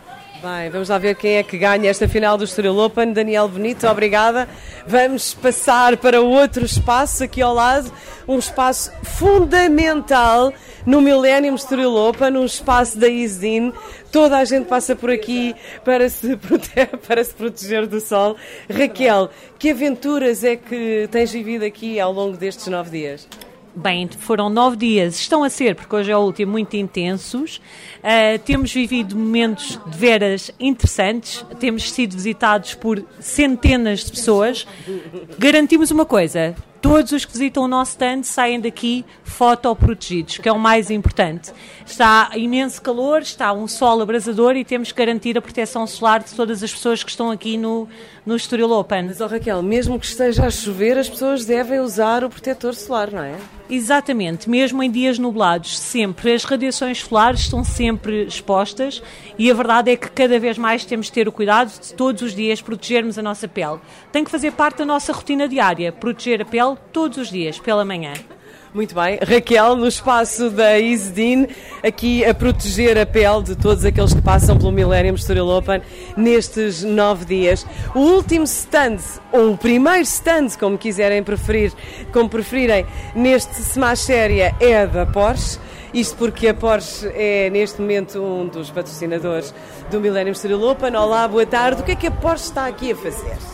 Bem, 0.43 0.69
vamos 0.69 0.91
lá 0.91 0.99
ver 0.99 1.15
quem 1.15 1.37
é 1.37 1.43
que 1.43 1.57
ganha 1.57 1.89
esta 1.89 2.07
final 2.07 2.37
do 2.37 2.45
Estoril 2.45 2.77
Open. 2.77 3.13
Daniel 3.13 3.49
Bonito, 3.49 3.87
obrigada. 3.87 4.47
Vamos 4.87 5.33
passar 5.33 5.97
para 5.97 6.21
outro 6.21 6.65
espaço 6.65 7.25
aqui 7.25 7.41
ao 7.41 7.55
lado, 7.55 7.91
um 8.29 8.39
espaço 8.39 8.93
fundamental 9.03 10.53
no 10.87 11.01
Millennium 11.01 11.55
Estoril 11.55 11.95
Open, 11.95 12.37
um 12.37 12.45
espaço 12.45 12.99
da 12.99 13.09
ISIN. 13.09 13.73
Toda 14.13 14.39
a 14.39 14.45
gente 14.45 14.67
passa 14.67 14.95
por 14.95 15.11
aqui 15.11 15.55
para 15.85 16.09
se, 16.09 16.37
proteger, 16.39 16.97
para 16.99 17.25
se 17.25 17.35
proteger 17.35 17.87
do 17.87 18.01
sol. 18.01 18.37
Raquel, 18.71 19.31
que 19.59 19.71
aventuras 19.71 20.45
é 20.45 20.57
que 20.57 21.09
tens 21.11 21.33
vivido 21.33 21.65
aqui 21.65 21.99
ao 21.99 22.13
longo 22.13 22.37
destes 22.37 22.67
nove 22.67 22.91
dias? 22.91 23.29
Bem, 23.77 24.09
foram 24.09 24.49
nove 24.49 24.77
dias, 24.77 25.19
estão 25.19 25.43
a 25.43 25.51
ser, 25.51 25.75
porque 25.75 25.97
hoje 25.97 26.13
é 26.13 26.17
o 26.17 26.21
último, 26.21 26.53
muito 26.53 26.77
intensos. 26.77 27.57
Uh, 27.99 28.39
temos 28.45 28.73
vivido 28.73 29.17
momentos 29.17 29.81
de 29.85 29.99
veras 29.99 30.53
interessantes, 30.61 31.45
temos 31.59 31.91
sido 31.91 32.13
visitados 32.13 32.75
por 32.75 33.05
centenas 33.19 34.05
de 34.05 34.13
pessoas. 34.13 34.65
Garantimos 35.37 35.91
uma 35.91 36.05
coisa: 36.07 36.55
todos 36.85 37.13
os 37.13 37.25
que 37.25 37.33
visitam 37.33 37.63
o 37.63 37.67
nosso 37.67 37.93
stand 37.93 38.25
saem 38.25 38.61
daqui 38.61 39.07
fotoprotegidos, 39.23 40.37
que 40.37 40.47
é 40.47 40.53
o 40.53 40.59
mais 40.59 40.91
importante. 40.91 41.51
Está 41.87 42.31
imenso 42.35 42.83
calor, 42.83 43.23
está 43.23 43.55
um 43.55 43.67
sol 43.67 44.03
abrasador 44.03 44.55
e 44.55 44.67
temos 44.67 44.93
que 44.93 44.99
garantir 44.99 45.39
a 45.39 45.41
proteção 45.41 45.87
solar 45.87 46.23
de 46.23 46.35
todas 46.35 46.63
as 46.63 46.71
pessoas 46.71 47.03
que 47.03 47.09
estão 47.09 47.31
aqui 47.31 47.57
no, 47.57 47.89
no 48.27 48.37
Estoril 48.37 48.71
Open. 48.71 49.05
Mas, 49.05 49.19
oh 49.23 49.27
Raquel, 49.27 49.63
mesmo 49.63 49.99
que 49.99 50.05
esteja 50.05 50.47
a 50.47 50.51
chover, 50.51 50.99
as 50.99 51.09
pessoas 51.09 51.47
devem 51.47 51.81
usar 51.81 52.23
o 52.23 52.29
protetor 52.29 52.75
solar, 52.75 53.11
não 53.11 53.23
é? 53.23 53.35
Exatamente, 53.69 54.49
mesmo 54.49 54.83
em 54.83 54.91
dias 54.91 55.19
nublados, 55.19 55.79
sempre. 55.79 56.35
As 56.35 56.45
radiações 56.45 57.01
solares 57.01 57.41
estão 57.41 57.65
sempre 57.65 58.25
expostas 58.27 59.03
e 59.39 59.51
a 59.51 59.55
verdade 59.55 59.91
é 59.91 59.97
que 59.97 60.11
cada 60.11 60.39
vez 60.39 60.59
mais 60.59 60.85
temos 60.85 61.07
de 61.07 61.13
ter 61.13 61.27
o 61.27 61.33
cuidado 61.33 61.73
de 61.81 61.95
todos 61.95 62.21
os 62.21 62.35
dias 62.35 62.61
protegermos 62.61 63.19
a 63.19 63.23
nossa 63.23 63.49
pele. 63.49 63.81
Tem 64.13 64.23
que 64.23 64.31
fazer 64.31 64.53
parte 64.53 64.79
da 64.79 64.85
nossa 64.85 65.15
rotina 65.15 65.49
diária, 65.49 65.91
proteger 65.91 66.43
a 66.43 66.45
pele 66.45 66.74
todos 66.93 67.19
os 67.19 67.31
dias, 67.31 67.59
pela 67.59 67.85
manhã. 67.85 68.13
Muito 68.75 68.93
bem. 68.93 69.21
Raquel, 69.23 69.77
no 69.77 69.87
espaço 69.87 70.51
da 70.51 70.77
Isdin, 70.81 71.47
aqui 71.81 72.25
a 72.25 72.35
proteger 72.35 72.99
a 72.99 73.07
pele 73.07 73.45
de 73.45 73.55
todos 73.55 73.85
aqueles 73.85 74.13
que 74.13 74.21
passam 74.21 74.59
pelo 74.59 74.73
Millennium 74.73 75.15
Story 75.15 75.39
Open 75.39 75.81
nestes 76.17 76.83
nove 76.83 77.25
dias. 77.25 77.65
O 77.95 78.01
último 78.01 78.43
stand, 78.43 78.99
ou 79.31 79.53
o 79.53 79.57
primeiro 79.57 80.03
stand, 80.03 80.49
como 80.59 80.77
quiserem 80.77 81.23
preferir, 81.23 81.73
como 82.13 82.29
preferirem, 82.29 82.85
neste 83.15 83.61
Smash 83.61 84.01
Séria 84.01 84.53
é 84.59 84.85
da 84.85 85.07
Porsche. 85.07 85.61
Isto 85.95 86.17
porque 86.17 86.49
a 86.49 86.55
Porsche 86.55 87.07
é 87.15 87.49
neste 87.51 87.81
momento 87.81 88.21
um 88.21 88.49
dos 88.49 88.71
patrocinadores 88.71 89.55
do 89.89 90.01
Millennium 90.01 90.33
Story 90.33 90.55
Open. 90.55 90.97
Olá, 90.97 91.29
boa 91.29 91.47
tarde. 91.47 91.83
O 91.83 91.85
que 91.85 91.93
é 91.93 91.95
que 91.95 92.09
a 92.09 92.11
Porsche 92.11 92.47
está 92.47 92.67
aqui 92.67 92.91
a 92.91 92.97
fazer? 92.97 93.54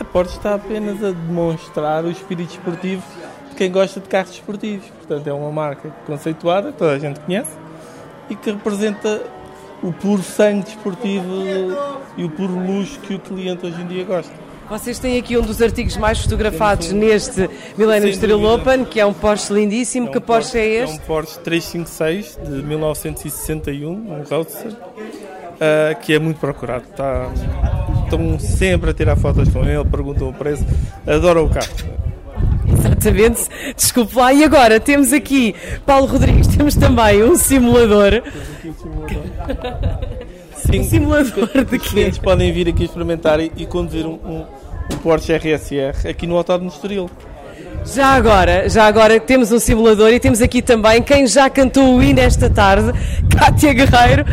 A 0.00 0.04
Porsche 0.04 0.36
está 0.36 0.54
apenas 0.54 1.02
a 1.02 1.10
demonstrar 1.10 2.04
o 2.04 2.10
espírito 2.10 2.50
esportivo 2.50 3.02
quem 3.58 3.72
gosta 3.72 3.98
de 3.98 4.08
carros 4.08 4.30
esportivos. 4.30 4.86
Portanto, 4.86 5.26
é 5.26 5.32
uma 5.32 5.50
marca 5.50 5.90
conceituada, 6.06 6.70
toda 6.70 6.92
a 6.92 6.98
gente 6.98 7.18
conhece, 7.18 7.50
e 8.30 8.36
que 8.36 8.52
representa 8.52 9.20
o 9.82 9.92
puro 9.92 10.22
sangue 10.22 10.64
desportivo 10.64 11.26
e 12.16 12.24
o 12.24 12.30
puro 12.30 12.54
luxo 12.54 13.00
que 13.00 13.14
o 13.14 13.18
cliente 13.18 13.66
hoje 13.66 13.80
em 13.82 13.86
dia 13.86 14.04
gosta. 14.04 14.32
Vocês 14.70 14.98
têm 14.98 15.18
aqui 15.18 15.36
um 15.36 15.40
dos 15.40 15.60
artigos 15.62 15.96
mais 15.96 16.20
fotografados 16.20 16.92
neste 16.92 17.48
Millennium 17.76 18.10
Street 18.10 18.40
Open, 18.40 18.84
que 18.84 19.00
é 19.00 19.06
um 19.06 19.14
Porsche 19.14 19.52
lindíssimo. 19.52 20.06
É 20.06 20.10
um 20.10 20.12
que 20.12 20.20
Porsche, 20.20 20.52
Porsche, 20.52 20.58
é 20.58 20.82
este? 20.82 20.92
É 20.92 20.94
um 20.94 21.06
Porsche 21.06 21.38
356 21.40 22.38
de 22.44 22.62
1961, 22.62 23.90
um 23.90 24.22
Roadster, 24.28 24.72
uh, 24.72 26.00
que 26.02 26.12
é 26.12 26.18
muito 26.18 26.38
procurado. 26.38 26.84
Está, 26.90 27.30
estão 28.08 28.38
sempre 28.38 28.90
a 28.90 28.94
tirar 28.94 29.16
fotos 29.16 29.48
com 29.48 29.64
ele, 29.64 29.84
perguntam 29.84 30.28
o 30.28 30.32
preço, 30.32 30.64
adoram 31.06 31.44
o 31.44 31.50
carro. 31.50 31.68
Exatamente, 32.66 33.48
desculpe 33.76 34.16
lá. 34.16 34.32
E 34.32 34.44
agora 34.44 34.80
temos 34.80 35.12
aqui 35.12 35.54
Paulo 35.86 36.06
Rodrigues, 36.06 36.48
temos 36.48 36.74
também 36.74 37.22
um 37.22 37.36
simulador. 37.36 38.22
Sim, 40.56 40.80
um 40.80 40.84
simulador 40.84 41.64
de 41.64 41.76
Os 41.76 41.88
clientes 41.88 42.18
podem 42.18 42.52
vir 42.52 42.68
aqui 42.68 42.84
experimentar 42.84 43.40
e, 43.40 43.52
e 43.56 43.66
conduzir 43.66 44.06
um, 44.06 44.14
um, 44.24 44.44
um 44.92 44.96
Porsche 44.98 45.32
RSR 45.32 46.08
aqui 46.08 46.26
no 46.26 46.36
Autódromo 46.36 46.70
Estoril. 46.70 47.10
Já 47.84 48.08
agora, 48.08 48.68
já 48.68 48.86
agora 48.86 49.18
temos 49.18 49.50
um 49.50 49.58
simulador 49.58 50.10
e 50.10 50.20
temos 50.20 50.42
aqui 50.42 50.60
também 50.60 51.02
quem 51.02 51.26
já 51.26 51.48
cantou 51.48 51.96
o 51.96 52.02
hino 52.02 52.20
esta 52.20 52.50
tarde, 52.50 52.92
Cátia 53.30 53.72
Guerreiro. 53.72 54.24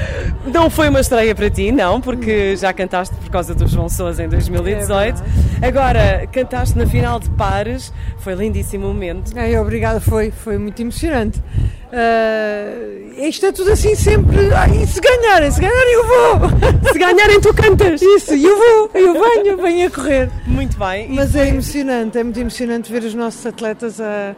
Não 0.56 0.70
foi 0.70 0.88
uma 0.88 1.02
estreia 1.02 1.36
para 1.36 1.50
ti, 1.50 1.70
não, 1.70 2.00
porque 2.00 2.56
já 2.56 2.72
cantaste 2.72 3.14
por 3.16 3.30
causa 3.30 3.54
do 3.54 3.68
João 3.68 3.90
Sousa 3.90 4.24
em 4.24 4.30
2018. 4.30 5.22
É 5.62 5.68
agora, 5.68 6.26
cantaste 6.32 6.78
na 6.78 6.88
final 6.88 7.20
de 7.20 7.30
pares, 7.32 7.92
foi 8.20 8.36
lindíssimo 8.36 8.88
momento. 8.88 9.38
É, 9.38 9.60
obrigada, 9.60 10.00
foi, 10.00 10.32
foi 10.32 10.58
muito 10.58 10.82
emocionante. 10.82 11.40
Uh, 11.40 13.22
isto 13.28 13.46
é 13.48 13.52
tudo 13.52 13.72
assim 13.72 13.96
sempre. 13.96 14.54
Ah, 14.56 14.70
e 14.70 14.88
se 14.88 15.02
ganharem, 15.02 15.52
se 15.52 15.60
ganharem 15.60 15.94
eu 15.94 16.08
vou! 16.08 16.50
Se 16.90 17.00
ganharem 17.00 17.42
tu 17.42 17.54
cantas! 17.54 18.02
Isso, 18.02 18.34
eu 18.34 18.58
vou, 18.58 18.92
eu 18.94 19.14
venho, 19.14 19.58
venho 19.58 19.88
a 19.88 19.92
correr. 19.92 20.32
Muito 20.48 20.78
bem. 20.80 21.10
Mas 21.10 21.36
é 21.36 21.50
emocionante, 21.50 22.18
é 22.18 22.24
muito 22.24 22.40
emocionante 22.40 22.90
ver 22.90 23.04
os 23.04 23.14
nossos 23.14 23.46
atletas 23.46 24.00
a 24.00 24.34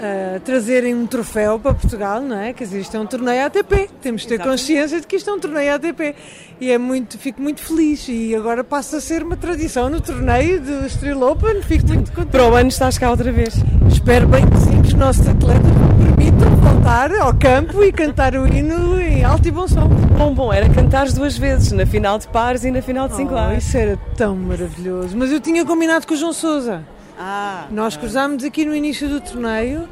uh, 0.00 0.40
trazerem 0.40 0.94
um 0.94 1.06
troféu 1.06 1.58
para 1.58 1.74
Portugal, 1.74 2.20
não 2.20 2.36
é? 2.36 2.52
Quer 2.52 2.64
dizer, 2.64 2.80
isto 2.80 2.96
é 2.96 3.00
um 3.00 3.06
torneio 3.06 3.46
ATP, 3.46 3.90
temos 4.00 4.22
de 4.22 4.28
ter 4.28 4.34
Exatamente. 4.34 4.60
consciência 4.60 5.00
de 5.00 5.06
que 5.06 5.16
isto 5.16 5.30
é 5.30 5.32
um 5.32 5.38
torneio 5.38 5.74
ATP 5.74 6.14
e 6.60 6.70
é 6.70 6.78
muito, 6.78 7.18
fico 7.18 7.40
muito 7.40 7.60
feliz 7.60 8.06
e 8.08 8.34
agora 8.34 8.64
passa 8.64 8.96
a 8.96 9.00
ser 9.00 9.22
uma 9.22 9.36
tradição 9.36 9.88
no 9.88 10.00
torneio 10.00 10.60
do 10.60 10.86
Estrela 10.86 11.30
Open, 11.30 11.62
fico 11.62 11.86
muito 11.86 12.10
contente. 12.12 12.30
Para 12.30 12.48
o 12.48 12.54
ano 12.54 12.68
estás 12.68 12.98
cá 12.98 13.10
outra 13.10 13.30
vez. 13.30 13.54
Espero 13.88 14.26
bem 14.26 14.48
que 14.48 14.58
sim, 14.58 14.82
que 14.82 14.88
os 14.88 14.94
nossos 14.94 15.26
atletas 15.26 15.62
me 15.62 16.04
permitam 16.04 16.56
voltar 16.56 17.12
ao 17.14 17.34
campo 17.34 17.82
e 17.84 17.92
cantar 17.92 18.34
o 18.34 18.46
hino 18.46 19.00
em 19.00 19.24
alto 19.24 19.46
e 19.46 19.50
bom 19.50 19.68
som. 19.68 19.88
Bom, 20.16 20.34
bom, 20.34 20.52
era 20.52 20.68
cantar 20.68 21.10
duas 21.12 21.36
vezes, 21.36 21.72
na 21.72 21.86
final 21.86 22.18
de 22.18 22.28
pares 22.28 22.64
e 22.64 22.70
na 22.70 22.82
final 22.82 23.08
de 23.08 23.16
singulares. 23.16 23.54
Oh, 23.54 23.58
isso 23.58 23.76
era 23.76 23.98
tão 24.16 24.36
maravilhoso, 24.36 25.16
mas 25.16 25.30
eu 25.30 25.40
tinha 25.40 25.64
combinado 25.64 26.06
com 26.06 26.14
o 26.14 26.16
João 26.16 26.32
Sousa. 26.32 26.84
Ah, 27.22 27.66
Nós 27.70 27.98
cruzámos 27.98 28.42
aqui 28.44 28.64
no 28.64 28.74
início 28.74 29.06
do 29.06 29.20
torneio 29.20 29.86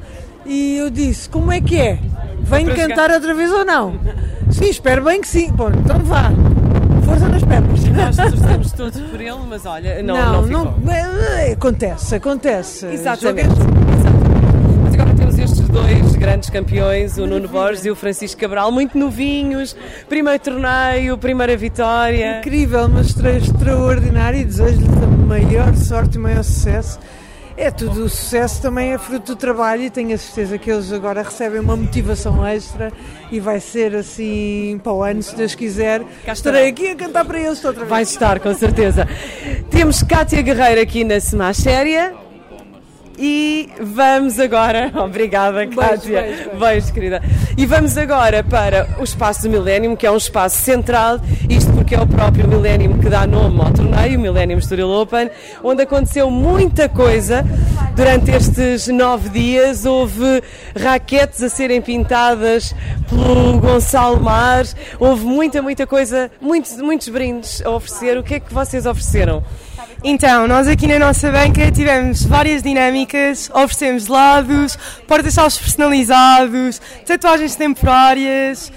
e 0.47 0.79
eu 0.79 0.89
disse: 0.89 1.29
Como 1.29 1.53
é 1.53 1.61
que 1.61 1.79
é? 1.79 1.99
Vem 2.41 2.65
cantar 2.65 3.11
outra 3.11 3.35
vez 3.35 3.53
ou 3.53 3.67
não? 3.67 4.01
Sim, 4.51 4.71
espero 4.71 5.05
bem 5.05 5.21
que 5.21 5.29
sim. 5.29 5.53
Bom, 5.53 5.69
então 5.69 5.99
vá. 5.99 6.31
Força 7.05 7.29
nas 7.29 7.45
pernas. 7.45 7.85
Nós 7.85 8.17
torcemos 8.33 8.73
todos 8.73 8.99
por 9.03 9.21
ele, 9.21 9.41
mas 9.47 9.67
olha, 9.67 10.03
não, 10.03 10.17
não, 10.17 10.47
não, 10.47 10.75
não 10.79 10.91
é, 10.91 11.53
Acontece, 11.53 12.15
acontece. 12.15 12.87
Exatamente. 12.87 13.57
Mas 14.83 14.95
agora 14.95 15.15
temos 15.15 15.39
estes 15.39 15.69
dois 15.69 16.17
grandes 16.17 16.49
campeões, 16.49 17.19
o 17.19 17.27
Nuno 17.27 17.47
Borges 17.47 17.85
e 17.85 17.91
o 17.91 17.95
Francisco 17.95 18.41
Cabral, 18.41 18.73
muito 18.73 18.97
novinhos, 18.97 19.77
primeiro 20.09 20.43
torneio, 20.43 21.19
primeira 21.19 21.59
vitória. 21.59 22.39
Incrível, 22.39 22.87
uma 22.87 23.03
estreia 23.03 23.37
extraordinária 23.37 24.39
e 24.39 24.45
desejo-lhes 24.47 25.03
a 25.03 25.07
maior 25.27 25.75
sorte 25.77 26.17
e 26.17 26.19
maior 26.19 26.43
sucesso 26.43 26.99
é 27.59 27.73
tudo, 27.73 28.05
o 28.05 28.09
sucesso 28.09 28.63
também 28.63 28.93
é 28.93 28.99
fruto 28.99 29.35
do 29.35 29.37
trabalho 29.37 29.83
e 29.83 29.91
tenho 29.91 30.15
a 30.15 30.19
certeza 30.19 30.57
que 30.57 30.71
eles 30.71 30.93
agora 30.93 31.23
recebem 31.23 31.61
uma 31.61 31.77
motivação 31.77 32.47
extra 32.47 32.93
e 33.33 33.41
vai 33.41 33.59
ser 33.59 33.97
assim 33.97 34.81
para 34.83 34.93
o 34.93 35.03
ano, 35.03 35.21
se 35.23 35.35
Deus 35.35 35.57
quiser. 35.57 36.03
Estarei 36.27 36.69
aqui 36.69 36.91
a 36.91 36.95
cantar 36.95 37.25
para 37.25 37.41
eles 37.41 37.65
outra 37.65 37.81
vez. 37.81 37.91
Vai 37.91 38.03
estar, 38.03 38.39
com 38.39 38.55
certeza. 38.55 39.09
Temos 39.71 40.05
Cátia 40.05 40.41
Guerreiro 40.41 40.81
aqui 40.81 41.03
na 41.03 41.19
Semax 41.19 41.57
Séria. 41.57 42.28
E 43.19 43.69
vamos 43.81 44.39
agora, 44.39 44.93
obrigada 45.03 45.67
beijo, 45.67 46.09
beijo, 46.09 46.51
beijo. 46.57 46.93
querida. 46.93 47.21
E 47.57 47.67
vamos 47.67 47.99
agora 47.99 48.45
para 48.45 48.89
o 49.01 49.03
espaço 49.03 49.43
do 49.43 49.51
Millennium, 49.51 49.97
que 49.97 50.07
é 50.07 50.11
um 50.11 50.17
espaço 50.17 50.59
central, 50.59 51.19
isto 51.49 51.73
porque 51.73 51.97
é 51.97 52.01
o 52.01 52.07
próprio 52.07 52.47
Millennium 52.47 52.99
que 52.99 53.09
dá 53.09 53.27
nome 53.27 53.61
ao 53.61 53.73
torneio, 53.73 54.19
o 54.19 54.23
Millennium 54.23 54.59
Estoril 54.59 54.89
Open, 54.89 55.29
onde 55.65 55.83
aconteceu 55.83 56.31
muita 56.31 56.89
coisa 56.89 57.45
durante 57.97 58.31
estes 58.31 58.87
nove 58.87 59.31
dias. 59.31 59.85
Houve 59.85 60.41
raquetes 60.81 61.43
a 61.43 61.49
serem 61.49 61.83
pintadas 61.83 62.73
pelo 63.09 63.59
Gonçalo 63.59 64.21
Mar, 64.21 64.65
houve 65.01 65.25
muita, 65.25 65.61
muita 65.61 65.89
coisa, 65.89 66.31
muitos, 66.41 66.77
muitos 66.77 67.09
brindes 67.09 67.61
a 67.65 67.71
oferecer. 67.71 68.17
O 68.17 68.23
que 68.23 68.35
é 68.35 68.41
que 68.41 68.55
vocês 68.55 68.87
ofereceram? 68.87 69.43
Então, 70.03 70.47
nós 70.47 70.69
aqui 70.69 70.87
na 70.87 70.97
nossa 70.97 71.29
banca 71.33 71.73
tivemos 71.73 72.25
várias 72.25 72.63
dinâmicas, 72.63 73.51
oferecemos 73.53 74.07
lados, 74.07 74.79
porta-chaves 75.09 75.59
personalizados, 75.59 76.81
tatuagens 77.05 77.57
temporárias, 77.57 78.71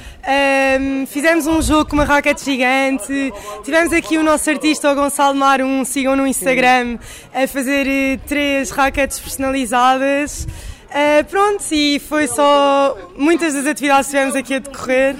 um, 0.79 1.05
fizemos 1.05 1.45
um 1.45 1.61
jogo 1.61 1.85
com 1.85 1.95
uma 1.95 2.05
raquete 2.05 2.43
gigante, 2.43 3.31
tivemos 3.63 3.93
aqui 3.93 4.17
o 4.17 4.23
nosso 4.23 4.49
artista, 4.49 4.91
o 4.91 4.95
Gonçalo 4.95 5.35
Mar, 5.35 5.61
um 5.61 5.85
sigam 5.85 6.15
no 6.15 6.25
Instagram, 6.25 6.97
a 7.31 7.47
fazer 7.47 7.85
uh, 7.85 8.21
três 8.27 8.71
raquetes 8.71 9.19
personalizadas. 9.19 10.47
Uh, 10.89 11.23
pronto, 11.29 11.63
e 11.71 11.99
foi 11.99 12.27
só 12.27 12.97
muitas 13.15 13.53
das 13.53 13.65
atividades 13.65 14.07
que 14.07 14.11
tivemos 14.11 14.35
aqui 14.35 14.55
a 14.55 14.59
decorrer. 14.59 15.15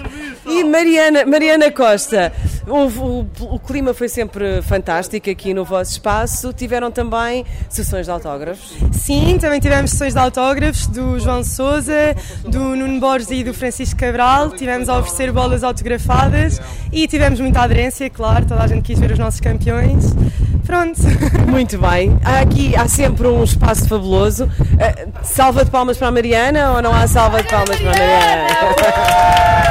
E 0.46 0.64
Mariana, 0.64 1.26
Mariana 1.26 1.72
Costa, 1.72 2.34
o, 2.72 2.88
o, 2.88 3.56
o, 3.56 3.60
clima 3.60 3.94
foi 3.94 4.08
sempre 4.08 4.62
fantástico 4.62 5.30
aqui 5.30 5.54
no 5.54 5.66
vosso 5.66 5.92
espaço. 5.92 6.54
Tiveram 6.54 6.90
também 6.90 7.46
sessões 7.70 8.06
de 8.06 8.12
autógrafos? 8.12 8.74
Sim, 8.92 9.38
também 9.40 9.60
tivemos 9.60 9.92
sessões 9.92 10.14
de 10.14 10.20
autógrafos 10.20 10.88
do 10.88 11.20
João 11.20 11.44
Souza, 11.44 12.16
do 12.44 12.76
Nuno 12.76 13.00
Borges 13.00 13.32
e 13.32 13.44
do 13.44 13.54
Francisco 13.54 14.00
Cabral. 14.00 14.52
Tivemos 14.52 14.90
a 14.90 14.98
oferecer 14.98 15.32
bolas 15.32 15.64
autografadas 15.64 16.62
e 16.92 17.08
tivemos 17.08 17.40
muita 17.40 17.62
aderência, 17.62 18.10
claro, 18.10 18.46
toda 18.46 18.64
a 18.64 18.68
gente 18.68 18.84
quis 18.84 19.00
ver 19.00 19.12
os 19.12 19.20
nossos 19.20 19.40
campeões. 19.40 20.16
Pronto. 20.66 21.02
Muito 21.50 21.78
bem. 21.78 22.18
Há 22.24 22.40
aqui 22.40 22.76
há 22.76 22.88
sempre 22.88 23.28
um 23.28 23.44
espaço 23.44 23.88
fabuloso. 23.88 24.46
Uh, 24.46 25.12
salva 25.24 25.66
de 25.66 25.72
palmas 25.72 25.98
para 25.98 26.08
a 26.08 26.12
Mariana 26.12 26.72
ou 26.72 26.82
não 26.82 26.94
há 26.94 27.08
salva 27.08 27.42
de 27.42 27.50
palmas 27.50 27.78
para 27.78 27.92
a 27.92 27.96
Mariana? 27.96 29.62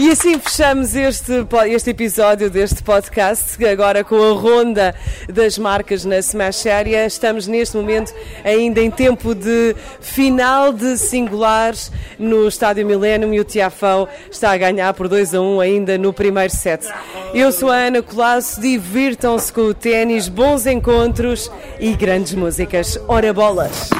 E 0.00 0.10
assim 0.10 0.38
fechamos 0.38 0.96
este, 0.96 1.46
este 1.68 1.90
episódio 1.90 2.48
deste 2.48 2.82
podcast, 2.82 3.62
agora 3.66 4.02
com 4.02 4.16
a 4.16 4.32
ronda 4.32 4.94
das 5.28 5.58
marcas 5.58 6.06
na 6.06 6.16
Smash 6.20 6.64
Area. 6.64 7.04
Estamos 7.04 7.46
neste 7.46 7.76
momento 7.76 8.14
ainda 8.42 8.80
em 8.80 8.90
tempo 8.90 9.34
de 9.34 9.76
final 10.00 10.72
de 10.72 10.96
singulares 10.96 11.92
no 12.18 12.48
Estádio 12.48 12.86
Millennium 12.86 13.34
e 13.34 13.40
o 13.40 13.44
Tiafão 13.44 14.08
está 14.30 14.52
a 14.52 14.56
ganhar 14.56 14.94
por 14.94 15.06
2 15.06 15.34
a 15.34 15.40
1 15.42 15.60
ainda 15.60 15.98
no 15.98 16.14
primeiro 16.14 16.50
set. 16.50 16.88
Eu 17.34 17.52
sou 17.52 17.70
a 17.70 17.76
Ana 17.76 18.00
Colasso, 18.00 18.58
divirtam-se 18.58 19.52
com 19.52 19.66
o 19.66 19.74
ténis, 19.74 20.28
bons 20.28 20.64
encontros 20.64 21.52
e 21.78 21.92
grandes 21.92 22.32
músicas. 22.32 22.98
Ora 23.06 23.34
bolas! 23.34 23.90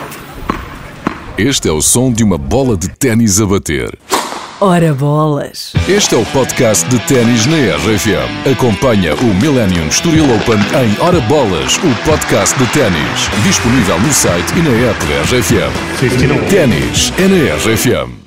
Este 1.37 1.69
é 1.69 1.73
o 1.73 1.83
som 1.83 2.11
de 2.11 2.25
uma 2.25 2.39
bola 2.39 2.75
de 2.75 2.89
ténis 2.89 3.39
a 3.39 3.45
bater. 3.45 3.99
Ora 4.63 4.93
bolas! 4.93 5.73
Este 5.89 6.15
é 6.15 6.19
o 6.19 6.27
podcast 6.27 6.87
de 6.91 6.99
ténis 7.07 7.47
na 7.47 7.57
RFM. 7.77 8.53
Acompanha 8.53 9.15
o 9.15 9.35
Millennium 9.41 9.89
Estoril 9.89 10.25
Open 10.25 10.59
em 10.59 11.03
Ora 11.03 11.19
Bolas, 11.23 11.79
o 11.79 12.05
podcast 12.05 12.59
de 12.59 12.67
ténis. 12.67 13.31
Disponível 13.43 13.99
no 13.99 14.13
site 14.13 14.53
e 14.59 14.61
na 14.61 14.91
app 14.91 15.03
da 15.07 15.23
RFM. 15.23 16.51
Ténis 16.51 17.11
é 17.17 17.27
na 17.27 17.57
RFM. 17.57 18.20